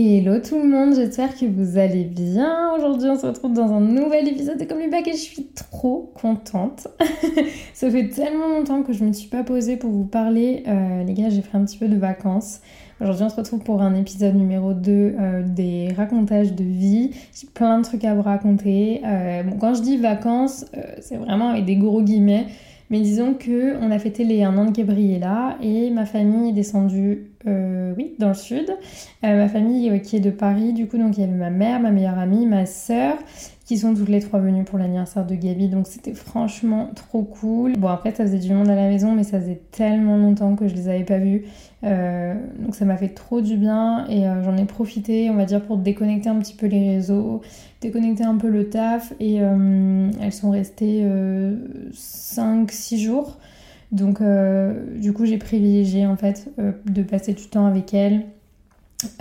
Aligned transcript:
Hello 0.00 0.38
tout 0.38 0.62
le 0.62 0.68
monde, 0.68 0.94
j'espère 0.94 1.36
que 1.36 1.44
vous 1.44 1.76
allez 1.76 2.04
bien. 2.04 2.72
Aujourd'hui, 2.76 3.08
on 3.08 3.18
se 3.18 3.26
retrouve 3.26 3.52
dans 3.52 3.72
un 3.72 3.80
nouvel 3.80 4.28
épisode 4.28 4.56
de 4.56 4.64
Comme 4.64 4.88
Back 4.88 5.08
et 5.08 5.12
je 5.14 5.16
suis 5.16 5.46
trop 5.46 6.12
contente. 6.14 6.86
Ça 7.74 7.90
fait 7.90 8.06
tellement 8.08 8.46
longtemps 8.46 8.84
que 8.84 8.92
je 8.92 9.02
ne 9.02 9.08
me 9.08 9.12
suis 9.12 9.28
pas 9.28 9.42
posée 9.42 9.76
pour 9.76 9.90
vous 9.90 10.04
parler. 10.04 10.62
Euh, 10.68 11.02
les 11.02 11.14
gars, 11.14 11.30
j'ai 11.30 11.40
pris 11.40 11.58
un 11.58 11.64
petit 11.64 11.78
peu 11.78 11.88
de 11.88 11.96
vacances. 11.96 12.60
Aujourd'hui, 13.00 13.24
on 13.24 13.28
se 13.28 13.34
retrouve 13.34 13.64
pour 13.64 13.82
un 13.82 13.96
épisode 13.96 14.36
numéro 14.36 14.72
2 14.72 14.92
euh, 14.92 15.42
des 15.44 15.92
racontages 15.96 16.52
de 16.52 16.62
vie. 16.62 17.10
J'ai 17.34 17.48
plein 17.48 17.80
de 17.80 17.84
trucs 17.84 18.04
à 18.04 18.14
vous 18.14 18.22
raconter. 18.22 19.00
Euh, 19.04 19.42
quand 19.60 19.74
je 19.74 19.82
dis 19.82 19.96
vacances, 19.96 20.64
c'est 21.00 21.16
vraiment 21.16 21.48
avec 21.48 21.64
des 21.64 21.74
gros 21.74 22.02
guillemets. 22.02 22.46
Mais 22.90 23.00
disons 23.00 23.34
que 23.34 23.76
on 23.82 23.90
a 23.90 23.98
fêté 23.98 24.24
les 24.24 24.42
un 24.42 24.56
an 24.56 24.64
de 24.64 24.72
Gabriella 24.72 25.58
et 25.62 25.90
ma 25.90 26.06
famille 26.06 26.50
est 26.50 26.54
descendue, 26.54 27.26
euh, 27.46 27.94
dans 28.18 28.28
le 28.28 28.34
sud. 28.34 28.70
Euh, 29.24 29.36
ma 29.36 29.48
famille 29.48 29.90
euh, 29.90 29.98
qui 29.98 30.16
est 30.16 30.20
de 30.20 30.30
Paris, 30.30 30.72
du 30.72 30.86
coup, 30.86 30.98
donc 30.98 31.16
il 31.16 31.20
y 31.20 31.24
avait 31.24 31.32
ma 31.32 31.50
mère, 31.50 31.80
ma 31.80 31.90
meilleure 31.90 32.18
amie, 32.18 32.46
ma 32.46 32.66
sœur, 32.66 33.16
qui 33.68 33.76
sont 33.76 33.94
toutes 33.94 34.08
les 34.08 34.20
trois 34.20 34.40
venues 34.40 34.64
pour 34.64 34.78
l'anniversaire 34.78 35.26
de 35.26 35.34
Gabi. 35.34 35.68
Donc 35.68 35.86
c'était 35.86 36.14
franchement 36.14 36.88
trop 36.94 37.22
cool. 37.22 37.74
Bon 37.76 37.88
après 37.88 38.14
ça 38.14 38.24
faisait 38.24 38.38
du 38.38 38.54
monde 38.54 38.70
à 38.70 38.74
la 38.74 38.88
maison, 38.88 39.12
mais 39.12 39.24
ça 39.24 39.38
faisait 39.38 39.60
tellement 39.72 40.16
longtemps 40.16 40.56
que 40.56 40.66
je 40.68 40.74
les 40.74 40.88
avais 40.88 41.04
pas 41.04 41.18
vus. 41.18 41.44
donc 41.82 42.74
ça 42.74 42.86
m'a 42.86 42.96
fait 42.96 43.10
trop 43.10 43.42
du 43.42 43.58
bien 43.58 44.06
et 44.08 44.22
j'en 44.42 44.56
ai 44.56 44.64
profité, 44.64 45.28
on 45.28 45.34
va 45.34 45.44
dire, 45.44 45.62
pour 45.62 45.76
déconnecter 45.76 46.30
un 46.30 46.38
petit 46.38 46.54
peu 46.54 46.66
les 46.66 46.94
réseaux, 46.94 47.42
déconnecter 47.82 48.24
un 48.24 48.38
peu 48.38 48.48
le 48.48 48.70
taf 48.70 49.12
et 49.20 49.34
elles 49.34 50.32
sont 50.32 50.50
restées 50.50 51.06
5-6 51.92 52.96
jours. 52.96 53.36
Donc 53.92 54.22
du 54.96 55.12
coup 55.12 55.26
j'ai 55.26 55.36
privilégié 55.36 56.06
en 56.06 56.16
fait 56.16 56.48
de 56.86 57.02
passer 57.02 57.34
du 57.34 57.48
temps 57.48 57.66
avec 57.66 57.92
elles 57.92 58.24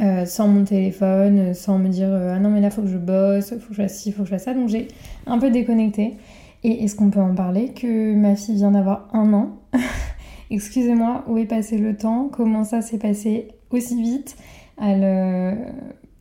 euh, 0.02 0.25
sans 0.25 0.47
mon 0.47 0.64
téléphone, 0.64 1.39
euh, 1.39 1.53
sans 1.53 1.78
me 1.78 1.89
dire 1.89 2.09
euh, 2.09 2.33
ah 2.36 2.39
non 2.39 2.50
mais 2.50 2.61
là 2.61 2.72
faut 2.72 2.81
que 2.81 2.88
je 2.88 2.97
bosse, 2.97 3.50
faut 3.50 3.70
que 3.70 3.75
je 3.75 3.81
fasse 3.83 4.00
ci, 4.00 4.11
faut 4.11 4.23
que 4.23 4.30
je 4.30 4.33
fasse 4.33 4.45
ça. 4.45 4.53
Donc 4.53 4.70
j'ai 4.70 4.88
un 5.28 5.38
peu 5.38 5.52
déconnecté. 5.52 6.16
Et 6.64 6.83
est-ce 6.83 6.95
qu'on 6.95 7.11
peut 7.11 7.22
en 7.22 7.36
parler 7.36 7.70
que 7.73 8.16
ma 8.16 8.36
fille 8.36 8.55
vient 8.55 8.72
d'avoir 8.72 9.08
un 9.14 9.31
an? 9.33 9.59
Excusez-moi, 10.50 11.23
où 11.28 11.38
est 11.38 11.45
passé 11.45 11.78
le 11.78 11.95
temps? 11.95 12.30
Comment 12.31 12.64
ça 12.64 12.81
s'est 12.81 12.98
passé 12.98 13.50
aussi 13.70 14.02
vite? 14.02 14.36
Elle, 14.81 15.03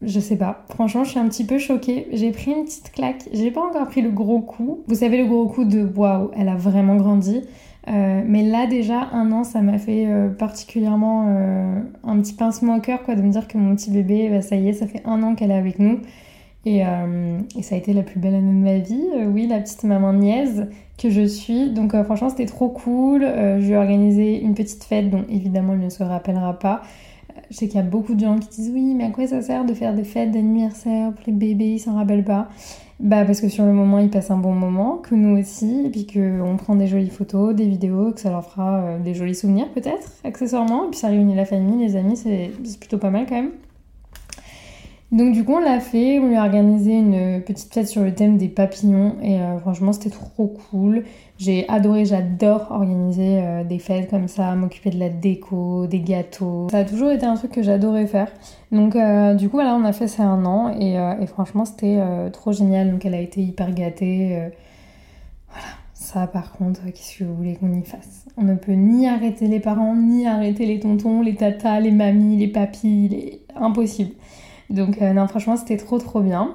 je 0.03 0.21
sais 0.21 0.37
pas. 0.37 0.65
Franchement, 0.71 1.05
je 1.05 1.11
suis 1.11 1.19
un 1.19 1.29
petit 1.29 1.45
peu 1.45 1.59
choquée. 1.59 2.09
J'ai 2.13 2.31
pris 2.31 2.51
une 2.51 2.65
petite 2.65 2.93
claque. 2.93 3.29
J'ai 3.33 3.51
pas 3.51 3.63
encore 3.63 3.87
pris 3.87 4.03
le 4.03 4.11
gros 4.11 4.41
coup. 4.41 4.81
Vous 4.89 4.97
savez 4.97 5.19
le 5.19 5.27
gros 5.27 5.47
coup 5.47 5.65
de 5.65 5.85
waouh, 5.85 6.31
elle 6.37 6.49
a 6.49 6.57
vraiment 6.57 6.97
grandi. 6.97 7.43
Euh, 7.89 8.23
mais 8.27 8.43
là 8.43 8.67
déjà 8.67 9.11
un 9.13 9.31
an 9.31 9.45
ça 9.45 9.61
m'a 9.61 9.79
fait 9.79 10.07
euh, 10.09 10.29
particulièrement 10.29 11.27
euh, 11.29 11.81
un 12.03 12.21
petit 12.21 12.33
pincement 12.33 12.79
au 12.79 12.81
cœur 12.81 13.05
quoi 13.05 13.15
de 13.15 13.23
me 13.23 13.31
dire 13.31 13.47
que 13.47 13.59
mon 13.59 13.77
petit 13.77 13.93
bébé 13.93 14.29
bah, 14.29 14.43
ça 14.43 14.57
y 14.57 14.69
est 14.69 14.73
ça 14.73 14.89
fait 14.89 15.03
un 15.05 15.23
an 15.23 15.37
qu'elle 15.37 15.53
est 15.53 15.57
avec 15.57 15.79
nous 15.79 16.01
et, 16.65 16.83
ça 17.63 17.77
a 17.77 17.79
été 17.79 17.93
la 17.93 18.03
plus 18.03 18.19
belle 18.19 18.35
année 18.35 18.51
de 18.51 18.65
ma 18.65 18.79
vie 18.79 19.07
oui 19.29 19.47
la 19.47 19.61
petite 19.61 19.85
maman 19.85 20.13
niaise 20.13 20.67
que 20.99 21.11
je 21.11 21.25
suis 21.25 21.71
donc 21.71 21.95
franchement 22.03 22.29
c'était 22.29 22.47
trop 22.47 22.71
cool 22.71 23.21
je 23.21 23.65
lui 23.65 23.77
organisé 23.77 24.43
une 24.43 24.55
petite 24.55 24.83
fête 24.83 25.09
dont 25.09 25.23
évidemment 25.31 25.75
elle 25.75 25.85
ne 25.85 25.91
se 25.91 26.03
rappellera 26.03 26.59
pas 26.59 26.83
je 27.51 27.57
sais 27.57 27.67
qu'il 27.67 27.77
y 27.77 27.83
a 27.83 27.87
beaucoup 27.87 28.15
de 28.15 28.21
gens 28.21 28.39
qui 28.39 28.49
disent 28.49 28.71
oui 28.73 28.95
mais 28.95 29.05
à 29.05 29.11
quoi 29.11 29.27
ça 29.27 29.43
sert 29.43 29.65
de 29.65 29.75
faire 29.75 29.95
des 29.95 30.05
fêtes 30.05 30.33
d'anniversaire 30.33 31.13
pour 31.13 31.23
les 31.27 31.33
bébés? 31.33 31.75
Ils 31.75 31.79
s'en 31.79 31.95
rappellent 31.95 32.25
pas. 32.25 32.49
Bah 32.99 33.27
parce 33.27 33.43
que 33.43 33.49
sur 33.49 33.67
le 33.67 33.73
moment 33.73 33.99
ils 33.99 34.09
passent 34.09 34.31
un 34.31 34.39
bon 34.39 34.55
moment, 34.55 34.97
que 34.97 35.15
nous 35.15 35.39
aussi, 35.39 35.85
et 35.85 35.91
puis 35.91 36.07
qu'on 36.07 36.57
prend 36.57 36.75
des 36.77 36.87
jolies 36.87 37.11
photos, 37.11 37.55
des 37.55 37.67
vidéos, 37.67 38.13
que 38.13 38.21
ça 38.21 38.31
leur 38.31 38.45
fera 38.45 38.79
euh, 38.79 38.99
des 38.99 39.13
jolis 39.13 39.35
souvenirs 39.35 39.69
peut-être, 39.75 40.13
accessoirement, 40.25 40.87
et 40.87 40.91
puis 40.91 40.99
ça 40.99 41.09
réunit 41.09 41.35
la 41.35 41.45
famille, 41.45 41.87
les 41.87 41.97
amis, 41.97 42.17
c'est 42.17 42.51
plutôt 42.81 42.97
pas 42.97 43.11
mal 43.11 43.27
quand 43.29 43.35
même. 43.35 43.51
Donc 45.13 45.33
du 45.33 45.45
coup 45.45 45.53
on 45.53 45.61
l'a 45.61 45.79
fait, 45.79 46.19
on 46.19 46.27
lui 46.27 46.35
a 46.35 46.43
organisé 46.43 46.99
une 46.99 47.41
petite 47.41 47.73
fête 47.73 47.87
sur 47.87 48.03
le 48.03 48.13
thème 48.13 48.39
des 48.39 48.49
papillons 48.49 49.15
et 49.23 49.41
euh, 49.41 49.59
franchement 49.61 49.93
c'était 49.93 50.11
trop 50.11 50.49
cool. 50.49 51.05
J'ai 51.39 51.69
adoré, 51.69 52.05
j'adore 52.05 52.73
organiser 52.73 53.41
euh, 53.41 53.63
des 53.63 53.79
fêtes 53.79 54.11
comme 54.11 54.27
ça, 54.27 54.53
m'occuper 54.57 54.91
de 54.91 54.99
la 54.99 55.09
déco, 55.09 55.87
des 55.87 56.01
gâteaux. 56.01 56.67
Ça 56.73 56.79
a 56.79 56.85
toujours 56.85 57.13
été 57.13 57.25
un 57.25 57.37
truc 57.37 57.53
que 57.53 57.63
j'adorais 57.63 58.09
faire. 58.09 58.33
Donc 58.73 58.97
euh, 58.97 59.35
du 59.35 59.49
coup 59.49 59.59
voilà 59.59 59.77
on 59.77 59.85
a 59.85 59.93
fait 59.93 60.09
ça 60.09 60.25
un 60.25 60.45
an 60.45 60.75
et, 60.77 60.97
franchement 61.29 61.65
c'était 61.65 62.01
trop 62.33 62.51
génial. 62.51 62.91
Donc 62.91 63.05
elle 63.05 63.15
a 63.15 63.21
été 63.21 63.41
hyper 63.41 63.73
gâtée. 63.73 64.51
voilà, 65.51 65.69
ça 65.95 66.27
par 66.27 66.51
contre 66.51 66.85
qu'est-ce 66.87 67.21
que 67.21 67.25
vous 67.25 67.35
voulez 67.37 67.55
qu'on 67.55 67.73
y 67.73 67.85
fasse? 67.85 68.27
On 68.37 68.43
ne 68.43 68.57
peut 68.57 68.73
ni 68.73 69.07
arrêter 69.07 69.47
les 69.47 69.61
parents, 69.61 69.95
ni 69.95 70.27
arrêter 70.27 70.67
les 70.67 70.81
tontons, 70.81 71.23
les 71.23 71.37
tatas, 71.37 71.79
les 71.79 71.93
mamies, 71.93 72.39
les 72.39 72.49
papis, 72.49 73.39
impossible. 73.55 74.11
Donc 74.71 75.01
euh, 75.01 75.13
non, 75.13 75.27
franchement, 75.29 75.57
c'était 75.57 75.77
trop 75.77 75.99
trop 75.99 76.21
bien. 76.21 76.55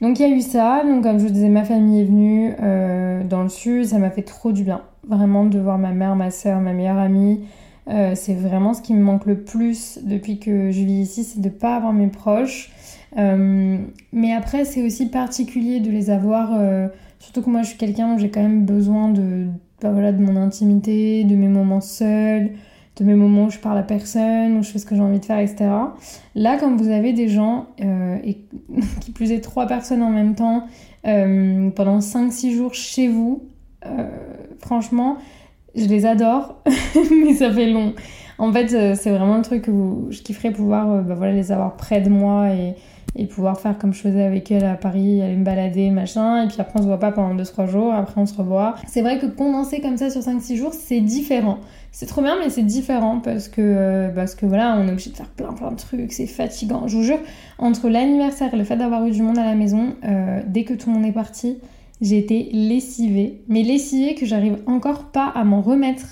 Donc 0.00 0.18
il 0.18 0.28
y 0.28 0.32
a 0.32 0.34
eu 0.34 0.40
ça, 0.40 0.82
donc 0.84 1.04
comme 1.04 1.18
je 1.18 1.26
vous 1.26 1.32
disais, 1.32 1.48
ma 1.48 1.64
famille 1.64 2.00
est 2.00 2.04
venue 2.04 2.54
euh, 2.60 3.22
dans 3.22 3.42
le 3.42 3.48
sud, 3.48 3.84
ça 3.84 3.98
m'a 3.98 4.10
fait 4.10 4.22
trop 4.22 4.52
du 4.52 4.64
bien. 4.64 4.82
Vraiment 5.06 5.44
de 5.44 5.58
voir 5.58 5.78
ma 5.78 5.92
mère, 5.92 6.16
ma 6.16 6.30
soeur, 6.30 6.60
ma 6.60 6.72
meilleure 6.72 6.98
amie. 6.98 7.44
Euh, 7.88 8.12
c'est 8.14 8.34
vraiment 8.34 8.74
ce 8.74 8.82
qui 8.82 8.94
me 8.94 9.02
manque 9.02 9.26
le 9.26 9.42
plus 9.42 9.98
depuis 10.02 10.38
que 10.38 10.70
je 10.70 10.82
vis 10.82 11.02
ici, 11.02 11.24
c'est 11.24 11.40
de 11.40 11.48
ne 11.48 11.52
pas 11.52 11.76
avoir 11.76 11.92
mes 11.92 12.08
proches. 12.08 12.70
mais 13.16 14.32
après, 14.32 14.64
c'est 14.64 14.82
aussi 14.82 15.06
particulier 15.06 15.80
de 15.80 15.90
les 15.90 16.10
avoir, 16.10 16.50
surtout 17.18 17.42
que 17.42 17.50
moi 17.50 17.62
je 17.62 17.68
suis 17.68 17.78
quelqu'un 17.78 18.14
où 18.14 18.18
j'ai 18.18 18.30
quand 18.30 18.42
même 18.42 18.64
besoin 18.64 19.08
de, 19.08 19.46
voilà, 19.82 20.12
de 20.12 20.22
mon 20.22 20.36
intimité, 20.36 21.24
de 21.24 21.36
mes 21.36 21.48
moments 21.48 21.80
seuls, 21.80 22.50
de 23.02 23.06
mes 23.06 23.14
moments 23.14 23.44
où 23.44 23.50
je 23.50 23.58
parle 23.58 23.78
à 23.78 23.82
personne, 23.82 24.56
où 24.56 24.62
je 24.62 24.70
fais 24.70 24.78
ce 24.78 24.86
que 24.86 24.94
j'ai 24.94 25.02
envie 25.02 25.20
de 25.20 25.24
faire, 25.24 25.38
etc. 25.38 25.68
Là, 26.34 26.56
quand 26.58 26.74
vous 26.76 26.88
avez 26.88 27.12
des 27.12 27.28
gens, 27.28 27.66
euh, 27.80 28.16
et 28.24 28.38
qui 29.00 29.10
plus 29.10 29.32
est 29.32 29.40
trois 29.40 29.66
personnes 29.66 30.02
en 30.02 30.10
même 30.10 30.34
temps, 30.34 30.66
euh, 31.06 31.70
pendant 31.70 31.98
5-6 31.98 32.54
jours 32.54 32.74
chez 32.74 33.08
vous, 33.08 33.44
euh, 33.86 34.08
franchement, 34.60 35.16
je 35.74 35.86
les 35.86 36.06
adore, 36.06 36.62
mais 37.24 37.34
ça 37.34 37.52
fait 37.52 37.70
long. 37.70 37.94
En 38.38 38.52
fait, 38.52 38.68
c'est 38.96 39.10
vraiment 39.10 39.36
le 39.36 39.42
truc 39.42 39.62
que 39.62 39.72
je 40.10 40.22
kifferais 40.22 40.50
pouvoir 40.50 41.02
bah, 41.02 41.14
voilà, 41.14 41.32
les 41.32 41.52
avoir 41.52 41.76
près 41.76 42.00
de 42.00 42.08
moi 42.08 42.48
et, 42.50 42.74
et 43.14 43.26
pouvoir 43.26 43.60
faire 43.60 43.78
comme 43.78 43.92
je 43.92 44.00
faisais 44.00 44.22
avec 44.22 44.50
elle 44.50 44.64
à 44.64 44.74
Paris, 44.74 45.20
aller 45.20 45.36
me 45.36 45.44
balader, 45.44 45.90
machin, 45.90 46.44
et 46.44 46.48
puis 46.48 46.56
après 46.58 46.78
on 46.78 46.82
se 46.82 46.86
voit 46.86 46.98
pas 46.98 47.12
pendant 47.12 47.34
2-3 47.40 47.68
jours, 47.68 47.92
après 47.92 48.20
on 48.20 48.26
se 48.26 48.34
revoit. 48.34 48.76
C'est 48.86 49.02
vrai 49.02 49.18
que 49.18 49.26
condenser 49.26 49.80
comme 49.80 49.96
ça 49.96 50.10
sur 50.10 50.22
5-6 50.22 50.56
jours, 50.56 50.72
c'est 50.72 51.00
différent. 51.00 51.58
C'est 51.90 52.06
trop 52.06 52.22
bien, 52.22 52.38
mais 52.38 52.48
c'est 52.48 52.62
différent 52.62 53.20
parce 53.20 53.48
que, 53.48 53.60
euh, 53.60 54.08
parce 54.08 54.34
que 54.34 54.46
voilà, 54.46 54.76
on 54.78 54.88
est 54.88 54.92
obligé 54.92 55.10
de 55.10 55.16
faire 55.16 55.28
plein 55.28 55.52
plein 55.52 55.72
de 55.72 55.76
trucs, 55.76 56.12
c'est 56.12 56.26
fatigant. 56.26 56.88
Je 56.88 56.96
vous 56.96 57.02
jure, 57.02 57.20
entre 57.58 57.90
l'anniversaire 57.90 58.52
et 58.54 58.56
le 58.56 58.64
fait 58.64 58.76
d'avoir 58.76 59.06
eu 59.06 59.10
du 59.10 59.22
monde 59.22 59.38
à 59.38 59.44
la 59.44 59.54
maison, 59.54 59.94
euh, 60.04 60.40
dès 60.46 60.64
que 60.64 60.72
tout 60.72 60.88
le 60.88 60.96
monde 60.96 61.06
est 61.06 61.12
parti, 61.12 61.58
j'ai 62.00 62.18
été 62.18 62.48
lessivée. 62.52 63.42
Mais 63.48 63.62
lessivée 63.62 64.14
que 64.14 64.24
j'arrive 64.24 64.56
encore 64.66 65.04
pas 65.04 65.26
à 65.26 65.44
m'en 65.44 65.60
remettre 65.60 66.06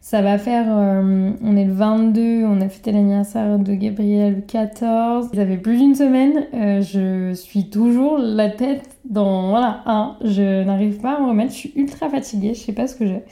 ça 0.00 0.22
va 0.22 0.38
faire, 0.38 0.66
euh, 0.68 1.30
on 1.42 1.56
est 1.56 1.66
le 1.66 1.74
22, 1.74 2.44
on 2.44 2.60
a 2.62 2.68
fêté 2.70 2.90
l'anniversaire 2.90 3.58
de 3.58 3.74
Gabriel 3.74 4.36
le 4.36 4.40
14. 4.40 5.28
Ça 5.34 5.46
fait 5.46 5.58
plus 5.58 5.76
d'une 5.76 5.94
semaine, 5.94 6.46
euh, 6.54 6.80
je 6.80 7.34
suis 7.34 7.68
toujours 7.68 8.16
la 8.18 8.48
tête 8.48 8.88
dans, 9.04 9.50
voilà, 9.50 9.82
un, 9.84 10.16
je 10.24 10.64
n'arrive 10.64 11.00
pas 11.00 11.16
à 11.16 11.20
me 11.20 11.28
remettre, 11.28 11.52
je 11.52 11.58
suis 11.58 11.72
ultra 11.76 12.08
fatiguée, 12.08 12.54
je 12.54 12.60
sais 12.60 12.72
pas 12.72 12.86
ce 12.86 12.96
que 12.96 13.06
j'ai. 13.06 13.22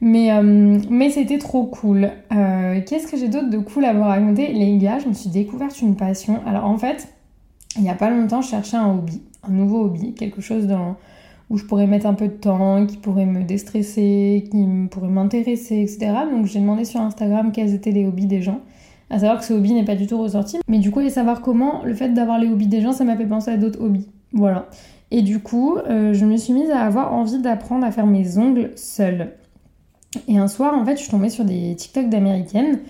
Mais, 0.00 0.32
euh, 0.32 0.78
mais 0.88 1.10
c'était 1.10 1.38
trop 1.38 1.64
cool. 1.64 2.10
Qu'est-ce 2.30 3.10
que 3.10 3.16
j'ai 3.16 3.28
d'autre 3.28 3.50
de 3.50 3.58
cool 3.58 3.84
à 3.84 3.92
vous 3.92 4.04
raconter? 4.04 4.52
Les 4.52 4.78
gars, 4.78 5.00
je 5.00 5.08
me 5.08 5.12
suis 5.12 5.28
découverte 5.28 5.80
une 5.82 5.96
passion. 5.96 6.40
Alors 6.46 6.64
en 6.64 6.78
fait, 6.78 7.08
il 7.76 7.82
n'y 7.82 7.90
a 7.90 7.94
pas 7.94 8.08
longtemps, 8.08 8.40
je 8.40 8.48
cherchais 8.48 8.76
un 8.76 8.92
hobby, 8.92 9.20
un 9.46 9.50
nouveau 9.50 9.84
hobby, 9.84 10.14
quelque 10.14 10.40
chose 10.40 10.66
dans 10.66 10.96
où 11.50 11.56
je 11.56 11.64
pourrais 11.64 11.86
mettre 11.86 12.06
un 12.06 12.14
peu 12.14 12.28
de 12.28 12.34
temps, 12.34 12.86
qui 12.86 12.96
pourrait 12.96 13.26
me 13.26 13.42
déstresser, 13.42 14.44
qui 14.50 14.66
pourrait 14.90 15.08
m'intéresser, 15.08 15.80
etc. 15.80 16.12
Donc 16.30 16.46
j'ai 16.46 16.60
demandé 16.60 16.84
sur 16.84 17.00
Instagram 17.00 17.52
quels 17.52 17.74
étaient 17.74 17.90
les 17.90 18.06
hobbies 18.06 18.26
des 18.26 18.42
gens. 18.42 18.60
À 19.10 19.18
savoir 19.18 19.38
que 19.38 19.44
ce 19.44 19.54
hobby 19.54 19.72
n'est 19.72 19.86
pas 19.86 19.94
du 19.94 20.06
tout 20.06 20.20
ressorti. 20.20 20.58
Mais 20.68 20.78
du 20.78 20.90
coup, 20.90 21.00
et 21.00 21.08
savoir 21.08 21.40
comment, 21.40 21.82
le 21.84 21.94
fait 21.94 22.10
d'avoir 22.10 22.38
les 22.38 22.48
hobbies 22.48 22.66
des 22.66 22.82
gens, 22.82 22.92
ça 22.92 23.04
m'a 23.04 23.16
fait 23.16 23.26
penser 23.26 23.50
à 23.50 23.56
d'autres 23.56 23.82
hobbies. 23.82 24.08
Voilà. 24.32 24.68
Et 25.10 25.22
du 25.22 25.40
coup, 25.40 25.78
euh, 25.78 26.12
je 26.12 26.26
me 26.26 26.36
suis 26.36 26.52
mise 26.52 26.70
à 26.70 26.80
avoir 26.80 27.14
envie 27.14 27.38
d'apprendre 27.38 27.86
à 27.86 27.90
faire 27.90 28.06
mes 28.06 28.36
ongles 28.36 28.72
seule. 28.76 29.32
Et 30.26 30.36
un 30.36 30.48
soir, 30.48 30.74
en 30.74 30.84
fait, 30.84 30.96
je 30.96 31.02
suis 31.02 31.10
tombée 31.10 31.30
sur 31.30 31.46
des 31.46 31.74
TikTok 31.74 32.10
d'américaines 32.10 32.80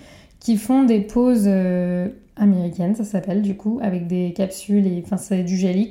qui 0.41 0.57
font 0.57 0.83
des 0.83 0.99
poses 0.99 1.45
euh, 1.47 2.09
américaines, 2.35 2.95
ça 2.95 3.03
s'appelle 3.03 3.41
du 3.41 3.55
coup, 3.55 3.79
avec 3.81 4.07
des 4.07 4.33
capsules 4.33 4.87
et 4.87 5.01
enfin, 5.05 5.17
c'est 5.17 5.43
du 5.43 5.57
gel. 5.57 5.87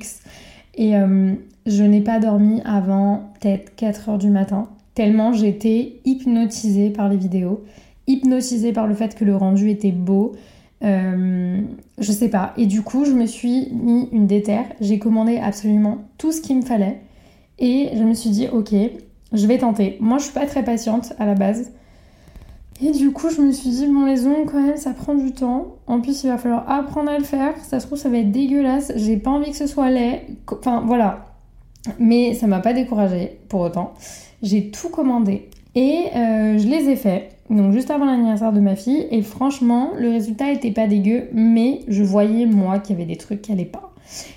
Et 0.75 0.95
euh, 0.95 1.33
je 1.65 1.83
n'ai 1.83 2.01
pas 2.01 2.19
dormi 2.19 2.61
avant 2.65 3.31
peut-être 3.39 3.75
4 3.75 4.09
heures 4.09 4.17
du 4.17 4.29
matin, 4.29 4.69
tellement 4.95 5.33
j'étais 5.33 5.99
hypnotisée 6.05 6.89
par 6.89 7.09
les 7.09 7.17
vidéos, 7.17 7.63
hypnotisée 8.07 8.73
par 8.73 8.87
le 8.87 8.93
fait 8.93 9.15
que 9.15 9.25
le 9.25 9.35
rendu 9.35 9.69
était 9.69 9.91
beau. 9.91 10.33
Euh, 10.83 11.61
je 11.97 12.11
sais 12.11 12.29
pas. 12.29 12.53
Et 12.57 12.65
du 12.65 12.81
coup, 12.81 13.05
je 13.05 13.11
me 13.11 13.25
suis 13.25 13.69
mis 13.71 14.07
une 14.11 14.27
déterre. 14.27 14.65
J'ai 14.79 14.99
commandé 14.99 15.37
absolument 15.37 15.99
tout 16.17 16.31
ce 16.31 16.41
qu'il 16.41 16.57
me 16.57 16.61
fallait. 16.61 17.01
Et 17.59 17.89
je 17.93 18.03
me 18.03 18.13
suis 18.13 18.29
dit, 18.29 18.47
ok, 18.47 18.73
je 19.33 19.47
vais 19.47 19.57
tenter. 19.57 19.97
Moi, 19.99 20.17
je 20.17 20.25
suis 20.25 20.33
pas 20.33 20.45
très 20.45 20.63
patiente 20.63 21.13
à 21.19 21.25
la 21.25 21.35
base. 21.35 21.71
Et 22.81 22.91
du 22.91 23.11
coup, 23.11 23.29
je 23.29 23.41
me 23.41 23.51
suis 23.51 23.69
dit, 23.69 23.87
bon, 23.87 24.05
les 24.05 24.25
ongles, 24.25 24.49
quand 24.49 24.61
même, 24.61 24.77
ça 24.77 24.91
prend 24.91 25.13
du 25.13 25.33
temps. 25.33 25.75
En 25.85 25.99
plus, 25.99 26.23
il 26.23 26.29
va 26.29 26.37
falloir 26.37 26.69
apprendre 26.69 27.09
à 27.11 27.17
le 27.17 27.25
faire. 27.25 27.53
Ça 27.61 27.79
se 27.79 27.85
trouve, 27.85 27.97
ça 27.97 28.09
va 28.09 28.19
être 28.19 28.31
dégueulasse. 28.31 28.93
J'ai 28.95 29.17
pas 29.17 29.31
envie 29.31 29.51
que 29.51 29.57
ce 29.57 29.67
soit 29.67 29.89
laid. 29.89 30.21
Enfin, 30.49 30.83
voilà. 30.85 31.25
Mais 31.99 32.33
ça 32.33 32.47
m'a 32.47 32.59
pas 32.59 32.73
découragée 32.73 33.39
pour 33.49 33.61
autant. 33.61 33.93
J'ai 34.41 34.71
tout 34.71 34.89
commandé. 34.89 35.49
Et 35.75 36.05
euh, 36.15 36.57
je 36.57 36.67
les 36.67 36.89
ai 36.89 36.95
faits. 36.95 37.35
Donc, 37.49 37.73
juste 37.73 37.91
avant 37.91 38.05
l'anniversaire 38.05 38.53
de 38.53 38.61
ma 38.61 38.77
fille. 38.77 39.07
Et 39.11 39.23
franchement, 39.23 39.89
le 39.97 40.09
résultat 40.09 40.49
était 40.51 40.71
pas 40.71 40.87
dégueu. 40.87 41.27
Mais 41.33 41.81
je 41.89 42.03
voyais, 42.03 42.45
moi, 42.45 42.79
qu'il 42.79 42.97
y 42.97 43.01
avait 43.01 43.11
des 43.11 43.17
trucs 43.17 43.41
qui 43.41 43.51
allaient 43.51 43.65
pas. 43.65 43.91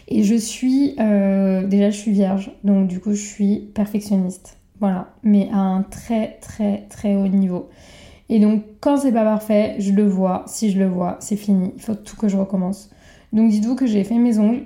Et 0.09 0.25
je 0.25 0.35
suis. 0.35 0.97
Euh, 0.99 1.65
déjà, 1.65 1.91
je 1.91 1.97
suis 1.97 2.11
vierge. 2.11 2.50
Donc, 2.65 2.89
du 2.89 2.99
coup, 2.99 3.12
je 3.12 3.25
suis 3.25 3.59
perfectionniste. 3.73 4.56
Voilà. 4.81 5.12
Mais 5.23 5.49
à 5.53 5.59
un 5.59 5.83
très, 5.83 6.39
très, 6.41 6.87
très 6.91 7.15
haut 7.15 7.29
niveau. 7.29 7.69
Et 8.28 8.38
donc, 8.38 8.62
quand 8.80 8.96
c'est 8.96 9.12
pas 9.12 9.24
parfait, 9.24 9.76
je 9.78 9.92
le 9.92 10.06
vois. 10.06 10.44
Si 10.46 10.70
je 10.70 10.78
le 10.78 10.86
vois, 10.86 11.16
c'est 11.20 11.36
fini. 11.36 11.72
Il 11.76 11.82
faut 11.82 11.94
tout 11.94 12.16
que 12.16 12.28
je 12.28 12.36
recommence. 12.36 12.90
Donc, 13.32 13.50
dites-vous 13.50 13.76
que 13.76 13.86
j'ai 13.86 14.04
fait 14.04 14.19
mes 14.19 14.38
ongles. 14.38 14.64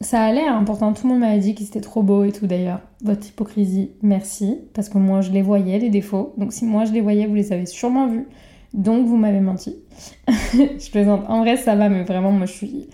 Ça 0.00 0.22
allait, 0.22 0.46
hein. 0.46 0.62
pourtant 0.64 0.92
tout 0.92 1.08
le 1.08 1.12
monde 1.12 1.20
m'avait 1.20 1.40
dit 1.40 1.56
qu'ils 1.56 1.66
étaient 1.66 1.80
trop 1.80 2.04
beaux 2.04 2.22
et 2.22 2.30
tout 2.30 2.46
d'ailleurs. 2.46 2.80
Votre 3.02 3.26
hypocrisie, 3.26 3.90
merci, 4.00 4.60
parce 4.72 4.88
que 4.88 4.96
moi 4.96 5.22
je 5.22 5.32
les 5.32 5.42
voyais, 5.42 5.80
les 5.80 5.90
défauts. 5.90 6.34
Donc 6.36 6.52
si 6.52 6.64
moi 6.64 6.84
je 6.84 6.92
les 6.92 7.00
voyais, 7.00 7.26
vous 7.26 7.34
les 7.34 7.52
avez 7.52 7.66
sûrement 7.66 8.06
vus. 8.06 8.28
Donc 8.74 9.06
vous 9.06 9.16
m'avez 9.16 9.40
menti. 9.40 9.76
je 10.28 10.90
plaisante. 10.90 11.24
En 11.28 11.40
vrai, 11.40 11.56
ça 11.56 11.74
va, 11.74 11.88
mais 11.88 12.04
vraiment, 12.04 12.30
moi 12.30 12.46
je 12.46 12.52
suis 12.52 12.88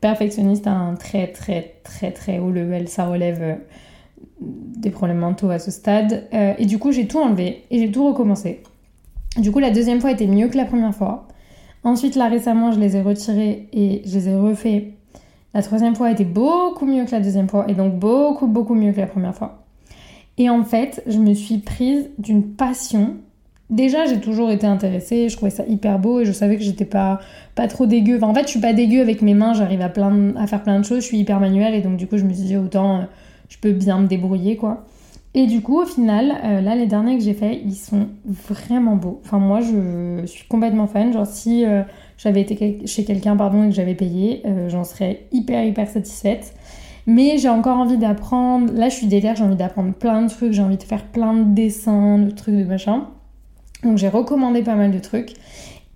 perfectionniste 0.00 0.66
à 0.66 0.72
un 0.72 0.94
très 0.96 1.28
très 1.28 1.76
très 1.84 2.10
très 2.10 2.40
haut 2.40 2.50
level. 2.50 2.88
Ça 2.88 3.06
relève 3.06 3.42
euh, 3.42 3.54
des 4.40 4.90
problèmes 4.90 5.18
mentaux 5.18 5.50
à 5.50 5.60
ce 5.60 5.70
stade. 5.70 6.26
Euh, 6.34 6.54
et 6.58 6.66
du 6.66 6.78
coup, 6.78 6.90
j'ai 6.90 7.06
tout 7.06 7.20
enlevé 7.20 7.64
et 7.70 7.78
j'ai 7.78 7.92
tout 7.92 8.04
recommencé. 8.08 8.62
Du 9.36 9.52
coup, 9.52 9.58
la 9.60 9.70
deuxième 9.70 10.00
fois 10.00 10.10
était 10.10 10.26
mieux 10.26 10.48
que 10.48 10.56
la 10.56 10.64
première 10.64 10.94
fois. 10.94 11.28
Ensuite, 11.84 12.16
là 12.16 12.28
récemment, 12.28 12.72
je 12.72 12.80
les 12.80 12.96
ai 12.96 13.02
retirés 13.02 13.68
et 13.72 14.02
je 14.04 14.14
les 14.18 14.28
ai 14.28 14.34
refaits. 14.34 14.84
La 15.54 15.62
troisième 15.62 15.96
fois 15.96 16.10
était 16.10 16.24
beaucoup 16.24 16.86
mieux 16.86 17.04
que 17.04 17.10
la 17.10 17.20
deuxième 17.20 17.48
fois 17.48 17.64
et 17.68 17.74
donc 17.74 17.98
beaucoup, 17.98 18.46
beaucoup 18.46 18.74
mieux 18.74 18.92
que 18.92 19.00
la 19.00 19.06
première 19.06 19.34
fois. 19.34 19.64
Et 20.38 20.48
en 20.48 20.64
fait, 20.64 21.02
je 21.06 21.18
me 21.18 21.34
suis 21.34 21.58
prise 21.58 22.08
d'une 22.18 22.44
passion. 22.44 23.16
Déjà, 23.68 24.06
j'ai 24.06 24.20
toujours 24.20 24.50
été 24.50 24.66
intéressée, 24.66 25.28
je 25.28 25.36
trouvais 25.36 25.50
ça 25.50 25.64
hyper 25.66 25.98
beau 25.98 26.20
et 26.20 26.24
je 26.24 26.32
savais 26.32 26.56
que 26.56 26.62
j'étais 26.62 26.84
pas, 26.84 27.20
pas 27.54 27.68
trop 27.68 27.86
dégueu. 27.86 28.18
En 28.22 28.34
fait, 28.34 28.42
je 28.42 28.48
suis 28.48 28.60
pas 28.60 28.72
dégueu 28.72 29.00
avec 29.00 29.22
mes 29.22 29.34
mains, 29.34 29.54
j'arrive 29.54 29.80
à, 29.80 29.88
plein, 29.88 30.34
à 30.36 30.46
faire 30.46 30.62
plein 30.62 30.78
de 30.80 30.84
choses, 30.84 31.00
je 31.00 31.06
suis 31.06 31.18
hyper 31.18 31.40
manuelle 31.40 31.74
et 31.74 31.80
donc 31.80 31.96
du 31.96 32.06
coup, 32.06 32.16
je 32.16 32.24
me 32.24 32.32
suis 32.32 32.44
dit 32.44 32.56
autant 32.56 32.98
euh, 32.98 33.02
je 33.48 33.58
peux 33.58 33.72
bien 33.72 34.00
me 34.00 34.06
débrouiller 34.06 34.56
quoi. 34.56 34.86
Et 35.32 35.46
du 35.46 35.60
coup, 35.60 35.80
au 35.80 35.86
final, 35.86 36.34
euh, 36.42 36.60
là, 36.60 36.74
les 36.74 36.86
derniers 36.86 37.16
que 37.16 37.22
j'ai 37.22 37.34
faits, 37.34 37.60
ils 37.64 37.76
sont 37.76 38.08
vraiment 38.24 38.96
beaux. 38.96 39.20
Enfin, 39.24 39.38
moi, 39.38 39.60
je 39.60 40.26
suis 40.26 40.46
complètement 40.48 40.88
fan. 40.88 41.12
Genre, 41.12 41.26
si 41.26 41.64
euh, 41.64 41.82
j'avais 42.18 42.40
été 42.40 42.84
chez 42.84 43.04
quelqu'un, 43.04 43.36
pardon, 43.36 43.62
et 43.62 43.68
que 43.68 43.74
j'avais 43.74 43.94
payé, 43.94 44.42
euh, 44.44 44.68
j'en 44.68 44.82
serais 44.82 45.26
hyper, 45.30 45.64
hyper 45.64 45.88
satisfaite. 45.88 46.54
Mais 47.06 47.38
j'ai 47.38 47.48
encore 47.48 47.78
envie 47.78 47.96
d'apprendre. 47.96 48.72
Là, 48.72 48.88
je 48.88 48.96
suis 48.96 49.06
déterre, 49.06 49.36
j'ai 49.36 49.44
envie 49.44 49.56
d'apprendre 49.56 49.94
plein 49.94 50.22
de 50.22 50.28
trucs. 50.28 50.52
J'ai 50.52 50.62
envie 50.62 50.76
de 50.78 50.82
faire 50.82 51.04
plein 51.04 51.34
de 51.34 51.54
dessins, 51.54 52.18
de 52.18 52.30
trucs, 52.30 52.56
de 52.56 52.64
machin. 52.64 53.06
Donc, 53.84 53.98
j'ai 53.98 54.08
recommandé 54.08 54.62
pas 54.62 54.74
mal 54.74 54.90
de 54.90 54.98
trucs. 54.98 55.34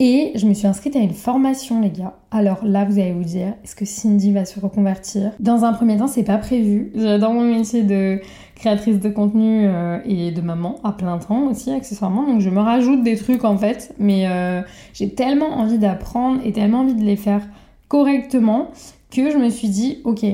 Et 0.01 0.33
je 0.35 0.47
me 0.47 0.55
suis 0.55 0.67
inscrite 0.67 0.97
à 0.97 0.99
une 0.99 1.15
formation, 1.15 1.81
les 1.81 1.91
gars. 1.91 2.15
Alors 2.33 2.65
là, 2.65 2.85
vous 2.85 2.99
allez 2.99 3.13
vous 3.13 3.23
dire, 3.23 3.55
est-ce 3.63 3.77
que 3.77 3.85
Cindy 3.85 4.33
va 4.33 4.45
se 4.45 4.59
reconvertir? 4.59 5.31
Dans 5.39 5.65
un 5.65 5.73
premier 5.73 5.97
temps, 5.97 6.09
c'est 6.09 6.25
pas 6.25 6.39
prévu. 6.39 6.91
J'adore 6.97 7.33
mon 7.33 7.45
métier 7.45 7.85
de 7.85 8.21
créatrice 8.57 8.99
de 8.99 9.09
contenu 9.09 9.67
euh, 9.67 9.99
et 10.05 10.33
de 10.33 10.41
maman 10.41 10.81
à 10.83 10.91
plein 10.91 11.19
temps 11.19 11.47
aussi, 11.49 11.71
accessoirement. 11.71 12.27
Donc 12.27 12.41
je 12.41 12.51
me 12.51 12.61
rajoute 12.61 13.05
des 13.05 13.17
trucs 13.17 13.45
en 13.45 13.57
fait. 13.57 13.95
Mais 14.01 14.27
euh, 14.27 14.63
j'ai 14.95 15.11
tellement 15.11 15.59
envie 15.59 15.79
d'apprendre 15.79 16.41
et 16.45 16.51
tellement 16.51 16.81
envie 16.81 16.95
de 16.95 17.05
les 17.05 17.17
faire 17.17 17.43
correctement 17.87 18.71
que 19.13 19.31
je 19.31 19.37
me 19.37 19.49
suis 19.49 19.69
dit, 19.69 20.01
ok, 20.03 20.27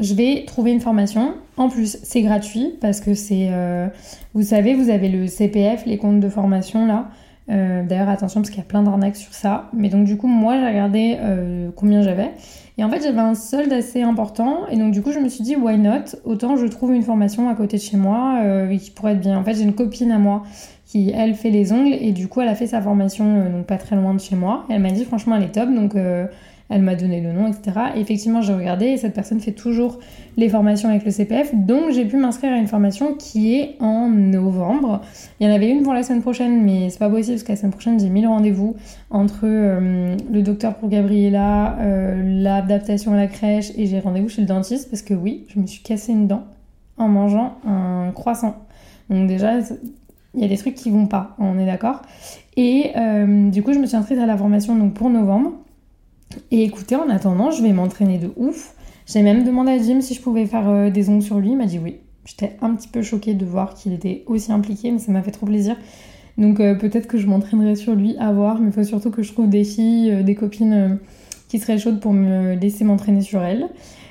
je 0.00 0.14
vais 0.14 0.44
trouver 0.46 0.70
une 0.70 0.80
formation. 0.80 1.32
En 1.56 1.70
plus, 1.70 1.98
c'est 2.02 2.20
gratuit 2.20 2.74
parce 2.82 3.00
que 3.00 3.14
c'est, 3.14 3.48
euh, 3.50 3.88
vous 4.34 4.42
savez, 4.42 4.74
vous 4.74 4.90
avez 4.90 5.08
le 5.08 5.26
CPF, 5.26 5.86
les 5.86 5.96
comptes 5.96 6.20
de 6.20 6.28
formation 6.28 6.86
là. 6.86 7.08
Euh, 7.50 7.82
d'ailleurs, 7.82 8.08
attention 8.08 8.40
parce 8.40 8.50
qu'il 8.50 8.58
y 8.58 8.62
a 8.62 8.68
plein 8.68 8.82
d'arnaques 8.82 9.16
sur 9.16 9.32
ça. 9.32 9.68
Mais 9.72 9.88
donc, 9.88 10.04
du 10.04 10.16
coup, 10.16 10.26
moi, 10.26 10.58
j'ai 10.58 10.66
regardé 10.66 11.16
euh, 11.20 11.70
combien 11.74 12.02
j'avais. 12.02 12.32
Et 12.76 12.84
en 12.84 12.90
fait, 12.90 13.02
j'avais 13.02 13.20
un 13.20 13.34
solde 13.34 13.72
assez 13.72 14.02
important. 14.02 14.66
Et 14.70 14.76
donc, 14.76 14.92
du 14.92 15.02
coup, 15.02 15.12
je 15.12 15.18
me 15.18 15.28
suis 15.28 15.42
dit, 15.42 15.56
why 15.56 15.78
not? 15.78 16.16
Autant 16.24 16.56
je 16.56 16.66
trouve 16.66 16.94
une 16.94 17.02
formation 17.02 17.48
à 17.48 17.54
côté 17.54 17.76
de 17.76 17.82
chez 17.82 17.96
moi 17.96 18.40
euh, 18.42 18.76
qui 18.76 18.90
pourrait 18.90 19.12
être 19.12 19.20
bien. 19.20 19.38
En 19.38 19.44
fait, 19.44 19.54
j'ai 19.54 19.62
une 19.62 19.74
copine 19.74 20.12
à 20.12 20.18
moi 20.18 20.42
qui, 20.88 21.10
elle, 21.14 21.34
fait 21.34 21.50
les 21.50 21.72
ongles. 21.72 21.94
Et 22.00 22.12
du 22.12 22.26
coup, 22.26 22.40
elle 22.40 22.48
a 22.48 22.54
fait 22.54 22.66
sa 22.66 22.82
formation, 22.82 23.50
donc 23.50 23.66
pas 23.66 23.76
très 23.76 23.94
loin 23.94 24.14
de 24.14 24.20
chez 24.20 24.34
moi. 24.34 24.64
Elle 24.70 24.82
m'a 24.82 24.90
dit, 24.90 25.04
franchement, 25.04 25.36
elle 25.36 25.44
est 25.44 25.52
top. 25.52 25.68
Donc, 25.72 25.94
elle 26.70 26.82
m'a 26.82 26.94
donné 26.94 27.20
le 27.20 27.32
nom, 27.32 27.46
etc. 27.48 27.72
Et 27.96 28.00
effectivement, 28.00 28.42
j'ai 28.42 28.52
regardé 28.52 28.86
et 28.86 28.96
cette 28.98 29.14
personne 29.14 29.40
fait 29.40 29.52
toujours 29.52 29.98
les 30.36 30.48
formations 30.48 30.90
avec 30.90 31.04
le 31.04 31.10
CPF. 31.10 31.54
Donc, 31.54 31.92
j'ai 31.92 32.04
pu 32.04 32.16
m'inscrire 32.16 32.52
à 32.52 32.56
une 32.56 32.66
formation 32.66 33.14
qui 33.14 33.54
est 33.54 33.76
en 33.80 34.08
novembre. 34.08 35.00
Il 35.40 35.46
y 35.46 35.50
en 35.50 35.54
avait 35.54 35.70
une 35.70 35.82
pour 35.82 35.94
la 35.94 36.02
semaine 36.02 36.20
prochaine, 36.20 36.62
mais 36.64 36.90
c'est 36.90 36.98
pas 36.98 37.08
possible 37.08 37.36
parce 37.36 37.44
que 37.44 37.52
la 37.52 37.56
semaine 37.56 37.72
prochaine, 37.72 37.98
j'ai 37.98 38.10
mis 38.10 38.20
le 38.20 38.28
rendez-vous 38.28 38.76
entre 39.10 39.40
euh, 39.44 40.14
le 40.30 40.42
docteur 40.42 40.74
pour 40.74 40.90
Gabriella, 40.90 41.78
euh, 41.80 42.42
l'adaptation 42.42 43.14
à 43.14 43.16
la 43.16 43.28
crèche 43.28 43.70
et 43.76 43.86
j'ai 43.86 44.00
rendez-vous 44.00 44.28
chez 44.28 44.42
le 44.42 44.46
dentiste 44.46 44.90
parce 44.90 45.02
que 45.02 45.14
oui, 45.14 45.46
je 45.48 45.60
me 45.60 45.66
suis 45.66 45.82
cassé 45.82 46.12
une 46.12 46.26
dent 46.26 46.44
en 46.98 47.08
mangeant 47.08 47.54
un 47.66 48.10
croissant. 48.14 48.56
Donc, 49.08 49.26
déjà, 49.26 49.60
il 50.34 50.40
y 50.40 50.44
a 50.44 50.48
des 50.48 50.56
trucs 50.56 50.74
qui 50.74 50.90
vont 50.90 51.06
pas, 51.06 51.34
on 51.38 51.58
est 51.58 51.66
d'accord. 51.66 52.02
Et 52.56 52.90
euh, 52.96 53.50
du 53.50 53.62
coup, 53.62 53.72
je 53.72 53.78
me 53.78 53.86
suis 53.86 53.96
inscrite 53.96 54.18
à 54.18 54.26
la 54.26 54.36
formation 54.36 54.76
donc, 54.76 54.94
pour 54.94 55.10
novembre. 55.10 55.52
Et 56.50 56.64
écoutez, 56.64 56.96
en 56.96 57.08
attendant, 57.08 57.50
je 57.50 57.62
vais 57.62 57.72
m'entraîner 57.72 58.18
de 58.18 58.30
ouf. 58.36 58.74
J'ai 59.06 59.22
même 59.22 59.44
demandé 59.44 59.72
à 59.72 59.78
Jim 59.78 60.00
si 60.00 60.14
je 60.14 60.20
pouvais 60.20 60.44
faire 60.44 60.68
euh, 60.68 60.90
des 60.90 61.08
ongles 61.08 61.22
sur 61.22 61.38
lui. 61.38 61.50
Il 61.50 61.56
m'a 61.56 61.66
dit 61.66 61.78
oui. 61.78 61.96
J'étais 62.24 62.56
un 62.60 62.74
petit 62.74 62.88
peu 62.88 63.00
choquée 63.00 63.32
de 63.32 63.46
voir 63.46 63.72
qu'il 63.72 63.94
était 63.94 64.22
aussi 64.26 64.52
impliqué, 64.52 64.90
mais 64.90 64.98
ça 64.98 65.12
m'a 65.12 65.22
fait 65.22 65.30
trop 65.30 65.46
plaisir. 65.46 65.76
Donc 66.36 66.60
euh, 66.60 66.74
peut-être 66.74 67.06
que 67.06 67.16
je 67.16 67.26
m'entraînerai 67.26 67.74
sur 67.74 67.94
lui 67.94 68.16
à 68.18 68.32
voir, 68.32 68.60
mais 68.60 68.68
il 68.68 68.72
faut 68.72 68.84
surtout 68.84 69.10
que 69.10 69.22
je 69.22 69.32
trouve 69.32 69.48
des 69.48 69.64
filles, 69.64 70.22
des 70.22 70.34
copines 70.34 70.98
qui 71.48 71.58
seraient 71.58 71.78
chaudes 71.78 72.00
pour 72.00 72.12
me 72.12 72.54
laisser 72.54 72.84
m'entraîner 72.84 73.22
sur 73.22 73.42
elles. 73.42 73.66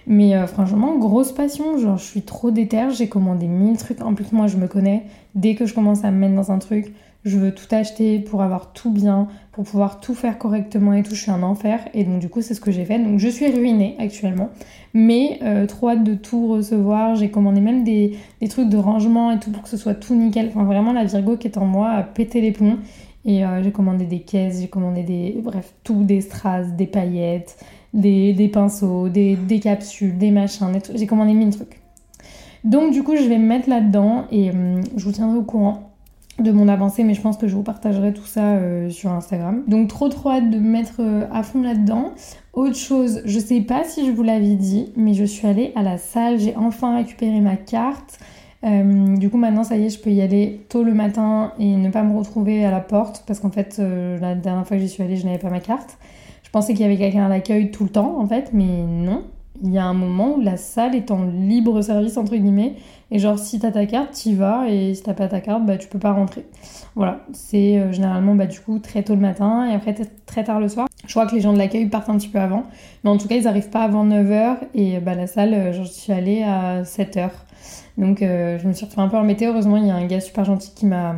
Mais 0.10 0.48
franchement, 0.48 0.98
grosse 0.98 1.34
passion, 1.34 1.78
genre 1.78 1.98
je 1.98 2.06
suis 2.06 2.22
trop 2.22 2.50
déterre, 2.50 2.92
j'ai 2.92 3.10
commandé 3.10 3.48
mille 3.48 3.76
trucs. 3.78 4.02
En 4.02 4.14
plus, 4.14 4.32
moi 4.32 4.48
je 4.48 4.56
me 4.56 4.68
connais, 4.68 5.04
dès 5.36 5.54
que 5.54 5.66
je 5.66 5.74
commence 5.74 6.06
à 6.06 6.12
me 6.12 6.18
mettre 6.18 6.34
dans 6.34 6.50
un 6.52 6.60
truc, 6.60 6.94
je 7.28 7.38
veux 7.38 7.54
tout 7.54 7.68
acheter 7.72 8.20
pour 8.20 8.42
avoir 8.42 8.72
tout 8.74 8.92
bien, 8.92 9.28
pour 9.52 9.66
pouvoir 9.66 10.00
tout 10.00 10.16
faire 10.16 10.38
correctement 10.38 10.94
et 10.94 11.04
tout. 11.04 11.14
Je 11.14 11.22
suis 11.22 11.32
un 11.32 11.44
enfer. 11.44 11.80
Et 11.94 12.04
donc, 12.04 12.20
du 12.20 12.30
coup, 12.30 12.42
c'est 12.42 12.54
ce 12.54 12.62
que 12.62 12.72
j'ai 12.72 12.86
fait. 12.86 13.00
Donc, 13.00 13.20
je 13.20 13.28
suis 13.28 13.48
ruinée 13.48 13.96
actuellement. 14.00 14.50
Mais 14.94 15.40
euh, 15.44 15.66
trop 15.66 15.90
hâte 15.90 16.04
de 16.04 16.16
tout 16.16 16.48
recevoir. 16.48 17.16
J'ai 17.16 17.30
commandé 17.30 17.60
même 17.60 17.84
des, 17.84 18.18
trucs 18.50 18.70
de 18.70 18.78
rangement 18.78 19.32
et 19.32 19.40
tout 19.40 19.52
pour 19.52 19.64
que 19.64 19.70
ce 19.70 19.78
soit 19.78 19.94
tout 19.94 20.16
nickel. 20.16 20.48
Enfin, 20.50 20.64
vraiment, 20.64 20.94
la 20.94 21.04
Virgo 21.04 21.38
qui 21.38 21.48
est 21.48 21.58
en 21.58 21.66
moi 21.66 21.90
a 21.90 22.04
pété 22.04 22.42
les 22.42 22.52
plombs. 22.52 22.78
Et 23.26 23.46
euh, 23.46 23.62
j'ai 23.62 23.72
commandé 23.72 24.06
des 24.06 24.22
caisses, 24.22 24.62
j'ai 24.62 24.70
commandé 24.70 25.04
des. 25.04 25.38
Bref, 25.44 25.74
tout, 25.84 26.04
des 26.04 26.22
strass, 26.22 26.74
des 26.74 26.88
paillettes, 26.88 27.58
des, 27.94 28.50
pinceaux, 28.52 29.10
des, 29.10 29.60
capsules, 29.62 30.18
des 30.18 30.32
machins. 30.32 30.68
J'ai 30.94 31.08
commandé 31.08 31.34
mille 31.34 31.56
trucs. 31.56 31.80
Donc, 32.64 32.92
du 32.92 33.04
coup, 33.04 33.16
je 33.16 33.24
vais 33.24 33.38
me 33.38 33.46
mettre 33.46 33.70
là-dedans 33.70 34.26
et 34.32 34.52
hum, 34.52 34.82
je 34.96 35.04
vous 35.04 35.12
tiendrai 35.12 35.38
au 35.38 35.44
courant 35.44 35.88
de 36.40 36.52
mon 36.52 36.68
avancée, 36.68 37.04
mais 37.04 37.14
je 37.14 37.22
pense 37.22 37.38
que 37.38 37.48
je 37.48 37.56
vous 37.56 37.64
partagerai 37.64 38.14
tout 38.14 38.26
ça 38.26 38.56
euh, 38.56 38.90
sur 38.90 39.12
Instagram. 39.12 39.64
Donc 39.68 39.88
trop 39.88 40.10
trop 40.10 40.30
hâte 40.30 40.50
de 40.50 40.58
me 40.58 40.70
mettre 40.70 41.00
euh, 41.00 41.26
à 41.32 41.44
fond 41.44 41.62
là-dedans. 41.62 42.12
Autre 42.54 42.76
chose, 42.76 43.22
je 43.26 43.40
sais 43.40 43.62
pas 43.62 43.84
si 43.84 44.06
je 44.06 44.12
vous 44.12 44.24
l'avais 44.24 44.56
dit, 44.56 44.92
mais 44.96 45.14
je 45.14 45.24
suis 45.24 45.48
allée 45.48 45.72
à 45.76 45.84
la 45.84 45.98
salle, 45.98 46.40
j'ai 46.40 46.56
enfin 46.56 46.96
récupéré 46.96 47.40
ma 47.42 47.56
carte. 47.56 48.20
Euh, 48.64 49.16
du 49.18 49.30
coup 49.30 49.38
maintenant 49.38 49.64
ça 49.64 49.78
y 49.78 49.86
est, 49.86 49.90
je 49.90 50.00
peux 50.00 50.10
y 50.10 50.22
aller 50.22 50.66
tôt 50.70 50.84
le 50.84 50.96
matin 50.96 51.54
et 51.60 51.76
ne 51.76 51.92
pas 51.92 52.02
me 52.02 52.18
retrouver 52.18 52.66
à 52.66 52.72
la 52.72 52.80
porte 52.80 53.24
parce 53.28 53.40
qu'en 53.40 53.52
fait 53.52 53.78
la 53.78 54.34
dernière 54.34 54.68
fois 54.68 54.78
que 54.78 54.82
j'y 54.82 54.90
suis 54.90 55.04
allée, 55.04 55.16
je 55.16 55.26
n'avais 55.26 55.38
pas 55.38 55.52
ma 55.52 55.60
carte. 55.60 55.98
Pensais 56.58 56.74
qu'il 56.74 56.82
y 56.82 56.86
avait 56.86 56.98
quelqu'un 56.98 57.28
à 57.28 57.30
l'accueil 57.30 57.70
tout 57.70 57.84
le 57.84 57.92
temps, 57.92 58.20
en 58.20 58.26
fait, 58.26 58.50
mais 58.52 58.66
non. 58.66 59.26
Il 59.62 59.72
y 59.72 59.78
a 59.78 59.86
un 59.86 59.94
moment 59.94 60.38
où 60.38 60.42
la 60.42 60.58
salle 60.58 60.96
est 60.96 61.12
en 61.12 61.24
libre 61.24 61.84
service, 61.84 62.18
entre 62.18 62.36
guillemets. 62.36 62.74
Et 63.12 63.20
genre, 63.20 63.38
si 63.38 63.60
t'as 63.60 63.70
ta 63.70 63.86
carte, 63.86 64.10
t'y 64.10 64.34
vas. 64.34 64.68
Et 64.68 64.96
si 64.96 65.04
t'as 65.04 65.14
pas 65.14 65.28
ta 65.28 65.40
carte, 65.40 65.68
bah, 65.68 65.78
tu 65.78 65.88
peux 65.88 66.00
pas 66.00 66.14
rentrer. 66.14 66.48
Voilà. 66.96 67.20
C'est 67.32 67.78
euh, 67.78 67.92
généralement, 67.92 68.34
bah, 68.34 68.48
du 68.48 68.60
coup, 68.60 68.80
très 68.80 69.04
tôt 69.04 69.14
le 69.14 69.22
matin 69.22 69.70
et 69.70 69.76
après 69.76 69.94
très 70.26 70.44
tard 70.44 70.60
le 70.60 70.68
soir. 70.68 70.88
Je 71.06 71.12
crois 71.12 71.28
que 71.28 71.36
les 71.36 71.42
gens 71.42 71.54
de 71.54 71.60
l'accueil 71.60 71.86
partent 71.86 72.10
un 72.10 72.18
petit 72.18 72.28
peu 72.28 72.40
avant. 72.40 72.64
Mais 73.04 73.12
en 73.12 73.18
tout 73.18 73.28
cas, 73.28 73.36
ils 73.36 73.48
arrivent 73.48 73.70
pas 73.70 73.84
avant 73.84 74.04
9h. 74.04 74.56
Et 74.74 75.00
bah, 75.00 75.14
la 75.14 75.28
salle, 75.28 75.54
euh, 75.54 75.74
je 75.74 75.84
suis 75.84 76.12
allée 76.12 76.42
à 76.42 76.82
7h. 76.82 77.30
Donc, 78.00 78.24
euh, 78.24 78.58
je 78.58 78.68
me 78.68 78.74
suis 78.74 78.88
retrouvée 78.88 79.06
un 79.06 79.10
peu 79.10 79.18
embêtée. 79.18 79.46
Heureusement, 79.46 79.78
il 79.78 79.86
y 79.86 79.92
a 79.92 79.96
un 79.96 80.08
gars 80.08 80.22
super 80.22 80.44
gentil 80.44 80.72
qui 80.74 80.88
m'a 80.88 81.18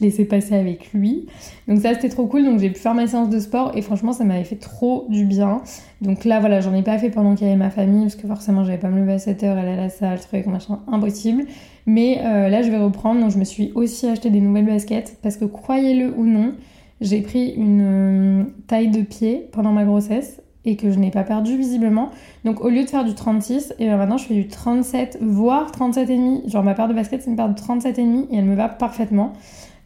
laisser 0.00 0.24
passer 0.24 0.54
avec 0.54 0.92
lui. 0.92 1.26
Donc 1.68 1.80
ça 1.80 1.94
c'était 1.94 2.08
trop 2.08 2.26
cool, 2.26 2.44
donc 2.44 2.58
j'ai 2.58 2.70
pu 2.70 2.78
faire 2.78 2.94
ma 2.94 3.06
séance 3.06 3.28
de 3.28 3.38
sport 3.38 3.72
et 3.74 3.82
franchement 3.82 4.12
ça 4.12 4.24
m'avait 4.24 4.44
fait 4.44 4.56
trop 4.56 5.06
du 5.08 5.24
bien. 5.24 5.62
Donc 6.00 6.24
là 6.24 6.40
voilà, 6.40 6.60
j'en 6.60 6.74
ai 6.74 6.82
pas 6.82 6.98
fait 6.98 7.10
pendant 7.10 7.34
qu'il 7.34 7.46
y 7.46 7.50
avait 7.50 7.58
ma 7.58 7.70
famille 7.70 8.02
parce 8.02 8.16
que 8.16 8.26
forcément 8.26 8.64
j'avais 8.64 8.78
pas 8.78 8.88
me 8.88 9.00
lever 9.00 9.12
à 9.12 9.16
7h, 9.16 9.44
aller 9.44 9.72
à 9.72 9.76
la 9.76 9.88
salle, 9.88 10.20
truc, 10.20 10.46
machin, 10.46 10.80
impossible. 10.88 11.44
Mais 11.86 12.20
euh, 12.24 12.48
là 12.48 12.62
je 12.62 12.70
vais 12.70 12.78
reprendre, 12.78 13.20
donc 13.20 13.30
je 13.30 13.38
me 13.38 13.44
suis 13.44 13.72
aussi 13.74 14.06
acheté 14.06 14.30
des 14.30 14.40
nouvelles 14.40 14.66
baskets 14.66 15.18
parce 15.22 15.36
que 15.36 15.44
croyez-le 15.44 16.12
ou 16.16 16.24
non, 16.24 16.52
j'ai 17.00 17.20
pris 17.20 17.50
une 17.50 17.82
euh, 17.82 18.44
taille 18.66 18.88
de 18.88 19.02
pied 19.02 19.48
pendant 19.52 19.72
ma 19.72 19.84
grossesse 19.84 20.40
et 20.64 20.76
que 20.76 20.90
je 20.90 20.98
n'ai 20.98 21.10
pas 21.10 21.24
perdu 21.24 21.56
visiblement. 21.56 22.10
Donc 22.44 22.62
au 22.62 22.68
lieu 22.68 22.84
de 22.84 22.88
faire 22.88 23.04
du 23.04 23.14
36, 23.14 23.74
et 23.78 23.86
ben 23.86 23.96
maintenant 23.96 24.18
je 24.18 24.24
fais 24.24 24.34
du 24.34 24.48
37, 24.48 25.18
voire 25.22 25.70
37,5. 25.72 26.50
Genre 26.50 26.62
ma 26.62 26.74
paire 26.74 26.88
de 26.88 26.94
baskets 26.94 27.22
c'est 27.22 27.30
une 27.30 27.36
paire 27.36 27.48
de 27.48 27.58
37,5 27.58 28.26
et 28.30 28.36
elle 28.36 28.44
me 28.44 28.54
va 28.54 28.68
parfaitement. 28.68 29.32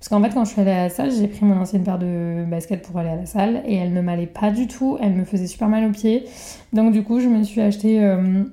Parce 0.04 0.20
qu'en 0.20 0.28
fait, 0.28 0.34
quand 0.34 0.44
je 0.44 0.50
suis 0.50 0.61
allée 0.61 0.70
à 0.70 0.82
la 0.82 0.90
salle, 0.90 1.11
j'ai 1.11 1.28
pris 1.28 1.46
mon 1.46 1.58
ancienne 1.58 1.82
paire 1.82 1.99
de 1.99 2.44
baskets 2.46 2.82
pour 2.82 2.99
aller 2.99 3.08
à 3.08 3.16
la 3.16 3.25
salle 3.25 3.62
et 3.64 3.75
elle 3.76 3.94
ne 3.94 4.02
m'allait 4.02 4.26
pas 4.26 4.50
du 4.50 4.66
tout. 4.66 4.99
Elle 5.00 5.14
me 5.14 5.25
faisait 5.25 5.46
super 5.46 5.66
mal 5.66 5.82
aux 5.87 5.92
pieds. 5.92 6.26
Donc, 6.75 6.92
du 6.92 7.02
coup, 7.02 7.20
je 7.20 7.28
me 7.28 7.42
suis 7.42 7.62
acheté 7.62 8.04
euh, 8.04 8.44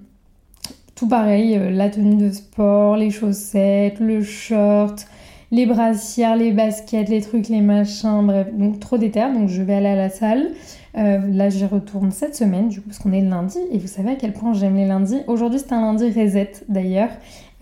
tout 0.96 1.10
pareil 1.10 1.58
euh, 1.58 1.70
la 1.70 1.90
tenue 1.90 2.16
de 2.16 2.32
sport, 2.32 2.96
les 2.96 3.10
chaussettes, 3.10 4.00
le 4.00 4.24
short, 4.24 5.06
les 5.52 5.66
brassières, 5.66 6.38
les 6.38 6.54
baskets, 6.54 7.10
les 7.10 7.20
trucs, 7.20 7.50
les 7.50 7.60
machins, 7.60 8.26
bref, 8.26 8.48
donc 8.54 8.80
trop 8.80 8.98
d'éther. 8.98 9.34
Donc, 9.34 9.50
je 9.50 9.62
vais 9.62 9.74
aller 9.74 9.90
à 9.90 9.98
la 9.98 10.10
salle. 10.10 10.52
Euh, 10.98 11.20
là, 11.32 11.50
j'y 11.50 11.66
retourne 11.66 12.12
cette 12.12 12.36
semaine, 12.36 12.68
du 12.68 12.82
coup, 12.82 12.90
parce 12.90 13.00
qu'on 13.00 13.14
est 13.14 13.22
lundi. 13.22 13.60
Et 13.72 13.78
vous 13.78 13.88
savez 13.88 14.12
à 14.12 14.16
quel 14.16 14.34
point 14.34 14.54
j'aime 14.54 14.76
les 14.76 14.86
lundis. 14.86 15.22
Aujourd'hui, 15.28 15.60
c'est 15.60 15.74
un 15.74 15.82
lundi 15.82 16.08
reset 16.08 16.52
d'ailleurs. 16.68 17.10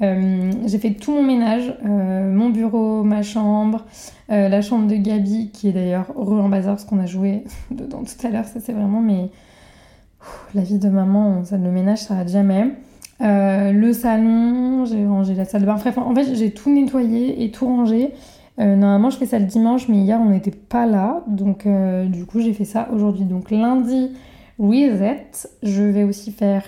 Euh, 0.02 0.52
j'ai 0.66 0.80
fait 0.80 0.92
tout 0.92 1.12
mon 1.12 1.24
ménage, 1.24 1.74
euh, 1.86 2.32
mon 2.32 2.50
bureau, 2.50 3.04
ma 3.04 3.22
chambre, 3.22 3.86
la 4.30 4.62
chambre 4.62 4.88
de 4.88 4.96
Gabi, 4.96 5.50
qui 5.52 5.70
est 5.70 5.72
d'ailleurs 5.72 6.14
re 6.16 6.34
en 6.34 6.50
bazar 6.50 6.76
parce 6.76 6.86
qu'on 6.86 7.00
a 7.00 7.08
joué 7.08 7.44
dedans 7.72 8.04
tout 8.04 8.28
à 8.28 8.30
l'heure. 8.30 8.46
Ça, 8.46 8.60
c'est 8.60 8.74
vraiment 8.74 9.02
mais 9.02 9.30
la 10.54 10.62
vie 10.62 10.80
de 10.80 10.90
maman, 10.90 11.44
ça, 11.46 11.58
le 11.58 11.72
ménage, 11.72 12.00
ça 12.00 12.10
s'arrête 12.10 12.30
jamais. 12.30 12.72
le 13.20 13.92
salon, 13.94 14.86
j'ai 14.86 15.06
rangé 15.06 15.34
la 15.36 15.46
salle 15.46 15.62
de 15.62 15.66
bain. 15.66 15.76
Bref, 15.76 15.98
en 15.98 16.16
fait, 16.16 16.36
j'ai 16.36 16.52
tout 16.52 16.72
nettoyé 16.74 17.44
et 17.44 17.52
tout 17.52 17.66
rangé. 17.66 18.14
Normalement, 18.60 19.10
je 19.10 19.18
fais 19.18 19.26
ça 19.26 19.40
le 19.40 19.46
dimanche, 19.46 19.88
mais 19.88 19.98
hier, 19.98 20.20
on 20.22 20.30
n'était 20.30 20.52
pas 20.52 20.86
là. 20.86 21.24
Donc, 21.28 21.68
du 22.08 22.26
coup, 22.26 22.42
j'ai 22.42 22.54
fait 22.54 22.66
ça 22.66 22.90
aujourd'hui. 22.94 23.26
Donc, 23.26 23.52
lundi, 23.52 24.12
reset. 24.60 25.50
Je 25.64 25.84
vais 25.84 26.04
aussi 26.04 26.32
faire 26.32 26.64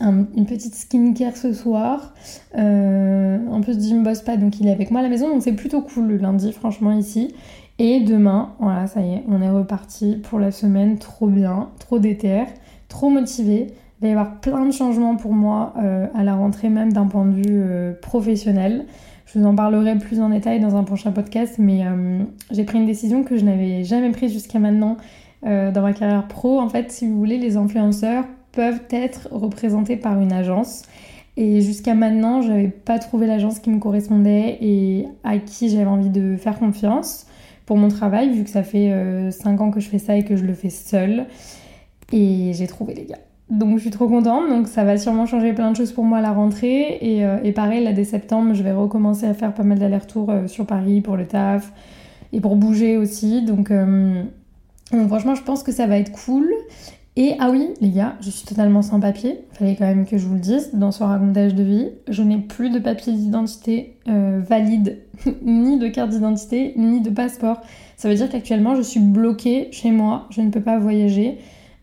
une 0.00 0.46
petite 0.46 0.74
skincare 0.74 1.36
ce 1.36 1.52
soir. 1.52 2.14
Euh, 2.56 3.38
en 3.50 3.60
plus, 3.60 3.80
Jim 3.80 4.02
bosse 4.02 4.22
pas, 4.22 4.36
donc 4.36 4.58
il 4.60 4.66
est 4.66 4.72
avec 4.72 4.90
moi 4.90 5.00
à 5.00 5.02
la 5.02 5.08
maison, 5.08 5.28
donc 5.28 5.42
c'est 5.42 5.52
plutôt 5.52 5.82
cool 5.82 6.06
le 6.06 6.16
lundi, 6.16 6.52
franchement, 6.52 6.92
ici. 6.92 7.34
Et 7.78 8.00
demain, 8.00 8.54
voilà, 8.58 8.86
ça 8.86 9.02
y 9.02 9.14
est, 9.14 9.24
on 9.28 9.42
est 9.42 9.50
reparti 9.50 10.16
pour 10.16 10.40
la 10.40 10.50
semaine, 10.50 10.98
trop 10.98 11.26
bien, 11.26 11.68
trop 11.78 11.98
déter, 11.98 12.44
trop 12.88 13.10
motivé. 13.10 13.68
Il 14.00 14.02
va 14.02 14.08
y 14.08 14.10
avoir 14.10 14.40
plein 14.40 14.64
de 14.64 14.72
changements 14.72 15.16
pour 15.16 15.32
moi 15.32 15.74
euh, 15.78 16.06
à 16.14 16.24
la 16.24 16.34
rentrée, 16.34 16.68
même 16.68 16.92
d'un 16.92 17.06
point 17.06 17.24
de 17.24 17.34
vue 17.34 17.44
euh, 17.48 17.92
professionnel. 18.00 18.86
Je 19.36 19.42
vous 19.42 19.46
en 19.48 19.54
parlerai 19.54 19.98
plus 19.98 20.18
en 20.22 20.30
détail 20.30 20.60
dans 20.60 20.76
un 20.76 20.82
prochain 20.82 21.12
podcast, 21.12 21.56
mais 21.58 21.82
j'ai 22.50 22.64
pris 22.64 22.78
une 22.78 22.86
décision 22.86 23.22
que 23.22 23.36
je 23.36 23.44
n'avais 23.44 23.84
jamais 23.84 24.10
prise 24.10 24.32
jusqu'à 24.32 24.58
maintenant 24.58 24.96
dans 25.42 25.82
ma 25.82 25.92
carrière 25.92 26.26
pro. 26.26 26.58
En 26.58 26.70
fait, 26.70 26.90
si 26.90 27.06
vous 27.06 27.18
voulez, 27.18 27.36
les 27.36 27.58
influenceurs 27.58 28.24
peuvent 28.52 28.80
être 28.90 29.28
représentés 29.30 29.96
par 29.98 30.18
une 30.22 30.32
agence. 30.32 30.84
Et 31.36 31.60
jusqu'à 31.60 31.94
maintenant, 31.94 32.40
je 32.40 32.48
n'avais 32.48 32.68
pas 32.68 32.98
trouvé 32.98 33.26
l'agence 33.26 33.58
qui 33.58 33.68
me 33.68 33.78
correspondait 33.78 34.56
et 34.62 35.06
à 35.22 35.36
qui 35.36 35.68
j'avais 35.68 35.84
envie 35.84 36.08
de 36.08 36.36
faire 36.36 36.58
confiance 36.58 37.26
pour 37.66 37.76
mon 37.76 37.88
travail, 37.88 38.32
vu 38.32 38.42
que 38.42 38.50
ça 38.50 38.62
fait 38.62 38.88
5 39.30 39.60
euh, 39.60 39.62
ans 39.62 39.70
que 39.70 39.80
je 39.80 39.88
fais 39.88 39.98
ça 39.98 40.16
et 40.16 40.24
que 40.24 40.36
je 40.36 40.44
le 40.44 40.54
fais 40.54 40.70
seule. 40.70 41.26
Et 42.10 42.52
j'ai 42.54 42.66
trouvé 42.66 42.94
les 42.94 43.04
gars. 43.04 43.18
Donc 43.48 43.76
je 43.76 43.82
suis 43.82 43.90
trop 43.90 44.08
contente, 44.08 44.48
donc 44.48 44.66
ça 44.66 44.82
va 44.82 44.98
sûrement 44.98 45.24
changer 45.24 45.52
plein 45.52 45.70
de 45.70 45.76
choses 45.76 45.92
pour 45.92 46.04
moi 46.04 46.18
à 46.18 46.20
la 46.20 46.32
rentrée. 46.32 46.98
Et, 47.00 47.24
euh, 47.24 47.52
pareil, 47.52 47.84
là 47.84 47.92
dès 47.92 48.04
septembre, 48.04 48.54
je 48.54 48.62
vais 48.62 48.72
recommencer 48.72 49.26
à 49.26 49.34
faire 49.34 49.54
pas 49.54 49.62
mal 49.62 49.78
d'allers-retours 49.78 50.30
euh, 50.30 50.46
sur 50.48 50.66
Paris 50.66 51.00
pour 51.00 51.16
le 51.16 51.26
taf 51.26 51.72
et 52.32 52.40
pour 52.40 52.56
bouger 52.56 52.96
aussi. 52.96 53.42
Donc, 53.42 53.70
donc 53.70 55.08
franchement, 55.08 55.36
je 55.36 55.42
pense 55.42 55.62
que 55.62 55.70
ça 55.70 55.86
va 55.86 55.96
être 55.98 56.10
cool. 56.10 56.48
Et 57.18 57.34
ah 57.38 57.48
oui, 57.50 57.70
les 57.80 57.90
gars, 57.90 58.14
je 58.20 58.28
suis 58.28 58.46
totalement 58.46 58.82
sans 58.82 59.00
papier. 59.00 59.40
Fallait 59.52 59.74
quand 59.74 59.86
même 59.86 60.06
que 60.06 60.18
je 60.18 60.26
vous 60.26 60.34
le 60.34 60.40
dise 60.40 60.70
dans 60.74 60.92
ce 60.92 61.02
racontage 61.02 61.54
de 61.54 61.62
vie. 61.62 61.88
Je 62.08 62.22
n'ai 62.22 62.36
plus 62.36 62.68
de 62.68 62.78
papier 62.78 63.14
d'identité 63.14 63.96
euh, 64.06 64.38
valide, 64.46 64.98
ni 65.42 65.78
de 65.78 65.88
carte 65.88 66.10
d'identité, 66.10 66.74
ni 66.76 67.00
de 67.00 67.08
passeport. 67.08 67.62
Ça 67.96 68.10
veut 68.10 68.14
dire 68.14 68.28
qu'actuellement, 68.28 68.74
je 68.74 68.82
suis 68.82 69.00
bloquée 69.00 69.68
chez 69.72 69.92
moi. 69.92 70.26
Je 70.28 70.42
ne 70.42 70.50
peux 70.50 70.60
pas 70.60 70.78
voyager. 70.78 71.38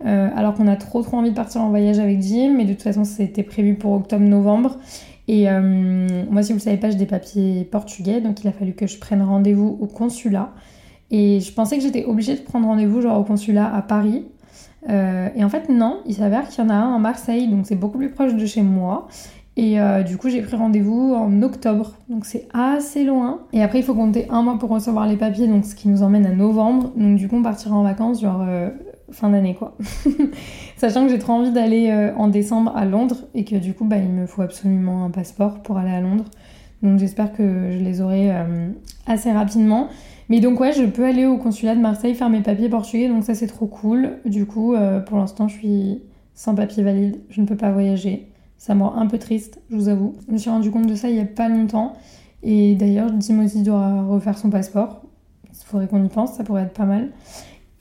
Euh, 0.06 0.30
alors 0.36 0.54
qu'on 0.54 0.68
a 0.68 0.76
trop 0.76 1.02
trop 1.02 1.18
envie 1.18 1.30
de 1.30 1.36
partir 1.36 1.62
en 1.62 1.70
voyage 1.70 2.00
avec 2.00 2.22
Jim, 2.22 2.54
mais 2.58 2.66
de 2.66 2.74
toute 2.74 2.82
façon, 2.82 3.06
c'était 3.06 3.44
prévu 3.44 3.76
pour 3.76 3.94
octobre-novembre. 3.94 4.78
Et 5.30 5.50
euh, 5.50 5.62
moi, 6.30 6.44
si 6.44 6.50
vous 6.52 6.56
ne 6.56 6.60
le 6.60 6.64
savez 6.64 6.78
pas, 6.78 6.90
j'ai 6.90 6.98
des 6.98 7.06
papiers 7.06 7.64
portugais, 7.64 8.20
donc 8.20 8.44
il 8.44 8.48
a 8.48 8.52
fallu 8.52 8.74
que 8.74 8.88
je 8.88 8.98
prenne 8.98 9.22
rendez-vous 9.22 9.78
au 9.80 9.88
consulat. 9.88 10.52
Et 11.12 11.40
je 11.40 11.54
pensais 11.54 11.78
que 11.78 11.84
j'étais 11.84 12.06
obligée 12.06 12.36
de 12.36 12.42
prendre 12.42 12.68
rendez-vous 12.68 13.02
genre 13.02 13.20
au 13.20 13.24
consulat 13.24 13.74
à 13.74 13.82
Paris 13.82 14.26
euh, 14.90 15.30
et 15.34 15.46
en 15.46 15.50
fait, 15.50 15.70
non, 15.70 16.02
il 16.06 16.16
s'avère 16.16 16.50
qu'il 16.50 16.62
y 16.62 16.68
en 16.68 16.70
a 16.70 16.74
un 16.74 16.96
à 16.98 17.00
Marseille, 17.00 17.48
donc 17.48 17.66
c'est 17.66 17.78
beaucoup 17.78 17.98
plus 17.98 18.10
proche 18.10 18.36
de 18.36 18.46
chez 18.46 18.62
moi. 18.62 19.08
Et 19.56 19.78
du 20.06 20.18
coup, 20.18 20.28
j'ai 20.28 20.42
pris 20.42 20.58
rendez-vous 20.58 21.14
en 21.14 21.42
octobre, 21.42 21.94
donc 22.10 22.26
c'est 22.26 22.50
assez 22.54 23.06
loin. 23.06 23.40
Et 23.54 23.64
après, 23.64 23.80
il 23.80 23.84
faut 23.86 23.94
compter 23.94 24.28
un 24.30 24.42
mois 24.42 24.60
pour 24.60 24.70
recevoir 24.72 25.08
les 25.08 25.16
papiers, 25.16 25.48
donc 25.48 25.64
ce 25.64 25.74
qui 25.74 25.88
nous 25.88 26.04
emmène 26.04 26.26
à 26.26 26.34
novembre. 26.34 26.92
Donc 26.98 27.16
du 27.16 27.30
coup, 27.30 27.38
on 27.38 27.44
partira 27.44 27.74
en 27.74 27.84
vacances 27.84 28.20
genre 28.20 28.44
fin 29.12 29.30
d'année 29.30 29.56
quoi. 29.56 29.78
Sachant 30.78 31.06
que 31.06 31.12
j'ai 31.12 31.20
trop 31.20 31.34
envie 31.34 31.52
d'aller 31.52 32.12
en 32.18 32.28
décembre 32.28 32.76
à 32.76 32.86
Londres 32.86 33.18
et 33.34 33.46
que 33.46 33.56
du 33.56 33.74
coup, 33.74 33.86
bah, 33.86 33.98
il 33.98 34.10
me 34.10 34.26
faut 34.26 34.42
absolument 34.42 35.06
un 35.06 35.10
passeport 35.12 35.62
pour 35.62 35.78
aller 35.78 35.92
à 35.92 36.02
Londres. 36.02 36.26
Donc 36.82 37.00
j'espère 37.00 37.32
que 37.32 37.72
je 37.72 37.78
les 37.80 38.02
aurai 38.02 38.32
assez 39.06 39.32
rapidement. 39.32 39.90
Mais 40.30 40.40
donc 40.40 40.60
ouais, 40.60 40.72
je 40.72 40.84
peux 40.84 41.06
aller 41.06 41.26
au 41.26 41.38
consulat 41.38 41.76
de 41.76 41.82
Marseille 41.82 42.16
faire 42.16 42.30
mes 42.30 42.42
papiers 42.42 42.70
portugais, 42.70 43.08
donc 43.08 43.24
ça 43.24 43.36
c'est 43.36 43.48
trop 43.48 43.68
cool. 43.68 44.20
Du 44.26 44.46
coup, 44.46 44.74
euh, 44.74 45.00
pour 45.00 45.18
l'instant, 45.18 45.48
je 45.48 45.58
suis 45.58 46.02
sans 46.34 46.56
papier 46.56 46.84
valide, 46.84 47.22
je 47.30 47.42
ne 47.42 47.46
peux 47.46 47.58
pas 47.58 47.72
voyager. 47.72 48.30
Ça 48.58 48.76
me 48.76 48.84
rend 48.84 48.96
un 48.96 49.08
peu 49.08 49.20
triste, 49.20 49.62
je 49.70 49.76
vous 49.76 49.90
avoue. 49.90 50.14
Je 50.28 50.34
me 50.34 50.38
suis 50.38 50.50
rendu 50.50 50.72
compte 50.72 50.88
de 50.88 50.96
ça 50.96 51.10
il 51.10 51.18
y 51.18 51.20
a 51.20 51.26
pas 51.26 51.50
longtemps. 51.50 51.94
Et 52.42 52.76
d'ailleurs, 52.76 53.12
Timothy 53.20 53.64
doit 53.64 54.04
refaire 54.04 54.38
son 54.38 54.50
passeport. 54.50 55.02
Il 55.50 55.66
faudrait 55.66 55.88
qu'on 55.88 56.04
y 56.04 56.10
pense, 56.10 56.34
ça 56.34 56.44
pourrait 56.44 56.64
être 56.64 56.74
pas 56.74 56.86
mal. 56.86 57.12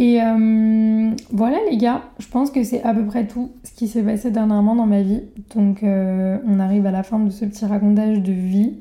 Et 0.03 0.21
euh, 0.21 1.11
voilà 1.31 1.59
les 1.71 1.77
gars, 1.77 2.03
je 2.19 2.27
pense 2.27 2.51
que 2.51 2.65
c'est 2.65 2.83
à 2.83 2.93
peu 2.93 3.07
près 3.07 3.29
tout 3.29 3.53
ce 3.63 3.71
qui 3.71 3.87
s'est 3.87 4.03
passé 4.03 4.33
dernièrement 4.33 4.75
dans 4.75 4.85
ma 4.85 5.01
vie. 5.01 5.23
Donc 5.55 5.85
euh, 5.85 6.39
on 6.45 6.59
arrive 6.59 6.87
à 6.87 6.91
la 6.91 7.05
fin 7.05 7.21
de 7.21 7.31
ce 7.31 7.45
petit 7.45 7.65
racontage 7.65 8.21
de 8.21 8.33
vie. 8.33 8.81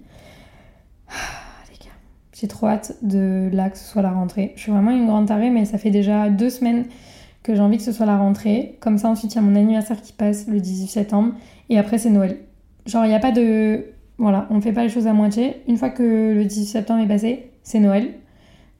J'ai 2.33 2.47
trop 2.47 2.65
hâte 2.65 2.97
de 3.03 3.51
là 3.53 3.69
que 3.69 3.77
ce 3.77 3.83
soit 3.83 4.01
la 4.01 4.09
rentrée. 4.09 4.53
Je 4.55 4.61
suis 4.61 4.71
vraiment 4.71 4.89
une 4.89 5.05
grande 5.05 5.27
tarée, 5.27 5.51
mais 5.51 5.65
ça 5.65 5.77
fait 5.77 5.91
déjà 5.91 6.27
deux 6.31 6.49
semaines 6.49 6.85
que 7.43 7.53
j'ai 7.53 7.61
envie 7.61 7.77
que 7.77 7.83
ce 7.83 7.91
soit 7.91 8.07
la 8.07 8.17
rentrée. 8.17 8.79
Comme 8.79 8.97
ça, 8.97 9.09
ensuite, 9.09 9.33
il 9.33 9.35
y 9.35 9.37
a 9.37 9.43
mon 9.43 9.55
anniversaire 9.55 10.01
qui 10.01 10.13
passe 10.13 10.47
le 10.47 10.59
18 10.59 10.87
septembre. 10.87 11.33
Et 11.69 11.77
après, 11.77 11.99
c'est 11.99 12.09
Noël. 12.09 12.39
Genre, 12.87 13.05
il 13.05 13.09
n'y 13.09 13.13
a 13.13 13.19
pas 13.19 13.31
de. 13.31 13.85
Voilà, 14.17 14.47
on 14.49 14.55
ne 14.55 14.61
fait 14.61 14.73
pas 14.73 14.81
les 14.81 14.89
choses 14.89 15.05
à 15.05 15.13
moitié. 15.13 15.57
Une 15.67 15.77
fois 15.77 15.91
que 15.91 16.33
le 16.33 16.43
18 16.43 16.65
septembre 16.65 17.03
est 17.03 17.07
passé, 17.07 17.51
c'est 17.61 17.79
Noël. 17.79 18.09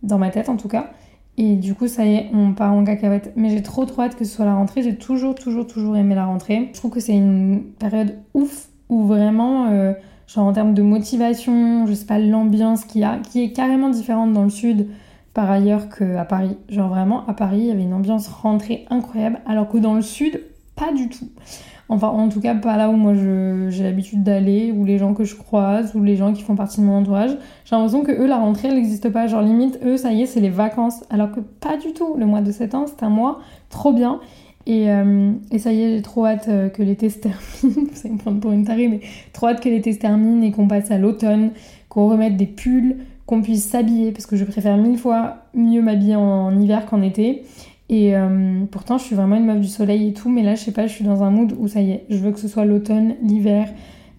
Dans 0.02 0.18
ma 0.18 0.32
tête, 0.32 0.50
en 0.50 0.58
tout 0.58 0.68
cas. 0.68 0.90
Et 1.38 1.56
du 1.56 1.74
coup, 1.74 1.88
ça 1.88 2.06
y 2.06 2.16
est, 2.16 2.30
on 2.34 2.54
part 2.54 2.74
en 2.74 2.84
cacahuète. 2.84 3.34
Mais 3.36 3.50
j'ai 3.50 3.64
trop 3.64 3.86
trop 3.86 4.04
hâte 4.04 4.16
que 4.16 4.26
ce 4.26 4.36
soit 4.36 4.46
la 4.46 4.56
rentrée. 4.56 4.84
J'ai 4.84 4.96
toujours, 4.96 5.36
toujours, 5.36 5.66
toujours 5.66 5.98
aimé 5.98 6.16
la 6.16 6.26
rentrée. 6.26 6.70
Je 6.74 6.78
trouve 6.78 6.92
que 6.92 7.00
c'est 7.00 7.16
une 7.16 7.64
période 7.80 8.18
ouf 8.34 8.68
où 8.90 9.06
vraiment. 9.06 9.68
Euh, 9.68 9.94
genre 10.34 10.46
en 10.46 10.54
termes 10.54 10.74
de 10.74 10.82
motivation, 10.82 11.86
je 11.88 11.94
sais 11.94 12.06
pas, 12.06 12.20
l'ambiance 12.20 12.86
qu'il 12.86 13.02
y 13.02 13.04
a, 13.04 13.18
qui 13.18 13.44
est 13.44 13.52
carrément 13.52 13.90
différente 13.90 14.34
dans 14.34 14.44
le 14.44 14.50
sud 14.50 14.88
par 15.34 15.50
ailleurs 15.50 15.90
qu'à 15.90 16.26
Paris. 16.26 16.58
Genre 16.70 16.90
vraiment, 16.90 17.28
à 17.28 17.34
Paris, 17.34 17.60
il 17.60 17.66
y 17.68 17.72
avait 17.72 17.84
une 17.84 17.94
ambiance 17.94 18.28
rentrée 18.28 18.86
incroyable, 18.90 19.40
alors 19.46 19.68
que 19.68 19.78
dans 19.78 19.94
le 19.94 20.02
sud, 20.02 20.42
pas 20.76 20.94
du 20.94 21.10
tout. 21.10 21.30
Enfin, 21.94 22.08
en 22.08 22.30
tout 22.30 22.40
cas, 22.40 22.56
pas 22.56 22.78
là 22.78 22.90
où 22.90 22.94
moi 22.94 23.14
j'ai 23.14 23.84
l'habitude 23.84 24.24
d'aller, 24.24 24.72
ou 24.72 24.86
les 24.86 24.98
gens 24.98 25.14
que 25.14 25.26
je 25.26 25.36
croise, 25.36 25.94
ou 25.94 26.02
les 26.02 26.16
gens 26.16 26.32
qui 26.32 26.42
font 26.42 26.56
partie 26.56 26.80
de 26.80 26.86
mon 26.86 27.00
entourage. 27.00 27.32
J'ai 27.66 27.76
l'impression 27.76 28.02
que 28.02 28.14
eux, 28.14 28.28
la 28.28 28.38
rentrée, 28.38 28.70
elle 28.70 28.76
n'existe 28.76 29.10
pas. 29.10 29.28
Genre, 29.28 29.42
limite, 29.42 29.78
eux, 29.84 29.98
ça 29.98 30.14
y 30.14 30.22
est, 30.22 30.26
c'est 30.26 30.40
les 30.40 30.50
vacances. 30.50 31.04
Alors 31.10 31.34
que 31.34 31.42
pas 31.42 31.76
du 31.76 31.92
tout. 31.92 32.16
Le 32.18 32.26
mois 32.26 32.40
de 32.40 32.50
septembre, 32.54 32.88
c'est 32.88 33.04
un 33.04 33.10
mois 33.10 33.40
trop 33.70 33.92
bien. 33.92 34.22
Et, 34.66 34.90
euh, 34.90 35.34
et, 35.52 35.60
ça 35.60 35.74
y 35.74 35.82
est, 35.82 35.98
j'ai 35.98 36.02
trop 36.02 36.26
hâte 36.26 36.48
euh, 36.48 36.70
que 36.70 36.82
l'été 36.82 37.10
se 37.10 37.20
termine. 37.20 37.40
Vous 37.62 38.00
allez 38.06 38.14
me 38.14 38.18
prendre 38.18 38.40
pour 38.40 38.54
une 38.54 38.64
tarée, 38.64 38.88
mais 38.88 39.02
trop 39.34 39.48
hâte 39.48 39.60
que 39.60 39.68
l'été 39.68 39.92
se 39.92 40.00
termine 40.00 40.46
et 40.46 40.52
qu'on 40.52 40.70
passe 40.70 40.92
à 40.92 40.98
l'automne, 40.98 41.52
qu'on 41.90 42.08
remette 42.08 42.38
des 42.38 42.46
pulls, 42.46 43.00
qu'on 43.26 43.42
puisse 43.42 43.66
s'habiller, 43.66 44.14
parce 44.14 44.26
que 44.26 44.38
je 44.38 44.46
préfère 44.46 44.78
mille 44.78 44.98
fois 44.98 45.40
mieux 45.54 45.82
m'habiller 45.82 46.16
en 46.16 46.58
hiver 46.58 46.86
qu'en 46.86 47.02
été. 47.02 47.44
Et 47.92 48.16
euh, 48.16 48.64
pourtant, 48.72 48.98
je 48.98 49.04
suis 49.04 49.16
vraiment 49.16 49.36
une 49.36 49.46
meuf 49.46 49.60
du 49.60 49.68
soleil 49.68 50.08
et 50.08 50.14
tout, 50.14 50.30
mais 50.30 50.44
là, 50.44 50.56
je 50.56 50.62
sais 50.64 50.72
pas, 50.72 50.88
je 50.88 50.94
suis 50.94 51.04
dans 51.04 51.24
un 51.24 51.30
mood 51.30 51.54
où 51.60 51.68
ça 51.68 51.82
y 51.82 51.92
est, 51.92 52.06
je 52.10 52.16
veux 52.16 52.32
que 52.32 52.40
ce 52.40 52.48
soit 52.48 52.64
l'automne, 52.64 53.16
l'hiver, 53.22 53.68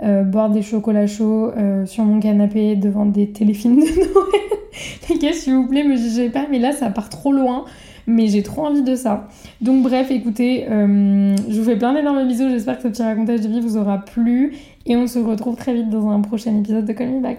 euh, 0.03 0.25
boire 0.25 0.51
des 0.51 0.61
chocolats 0.61 1.07
chauds 1.07 1.51
euh, 1.57 1.87
sur 1.87 2.05
mon 2.05 2.21
canapé 2.21 2.77
devant 2.77 3.07
des 3.07 3.31
téléfilms 3.31 3.77
de 3.77 3.81
Noël. 3.97 5.09
Les 5.09 5.19
gars, 5.19 5.33
s'il 5.33 5.55
vous 5.55 5.67
plaît, 5.67 5.85
me 5.85 5.97
jugez 5.97 6.29
pas, 6.29 6.47
mais 6.51 6.59
là, 6.59 6.73
ça 6.73 6.91
part 6.91 7.09
trop 7.09 7.33
loin. 7.33 7.65
Mais 8.07 8.27
j'ai 8.27 8.43
trop 8.43 8.67
envie 8.67 8.83
de 8.83 8.97
ça. 8.97 9.29
Donc, 9.61 9.85
bref, 9.85 10.11
écoutez, 10.11 10.67
je 10.69 11.57
vous 11.57 11.65
fais 11.65 11.77
plein 11.77 11.95
d'énormes 11.95 12.27
bisous. 12.27 12.49
J'espère 12.49 12.79
que 12.79 12.83
ce 12.83 12.89
petit 12.89 13.03
racontage 13.03 13.43
de 13.43 13.49
vie 13.49 13.61
vous 13.61 13.77
aura 13.77 13.99
plu. 13.99 14.57
Et 14.87 14.97
on 14.97 15.07
se 15.07 15.21
retrouve 15.21 15.55
très 15.55 15.73
vite 15.73 15.89
dans 15.89 16.11
un 16.11 16.21
prochain 16.21 16.59
épisode 16.59 16.85
de 16.85 16.93
Call 16.93 17.23
Back. 17.23 17.39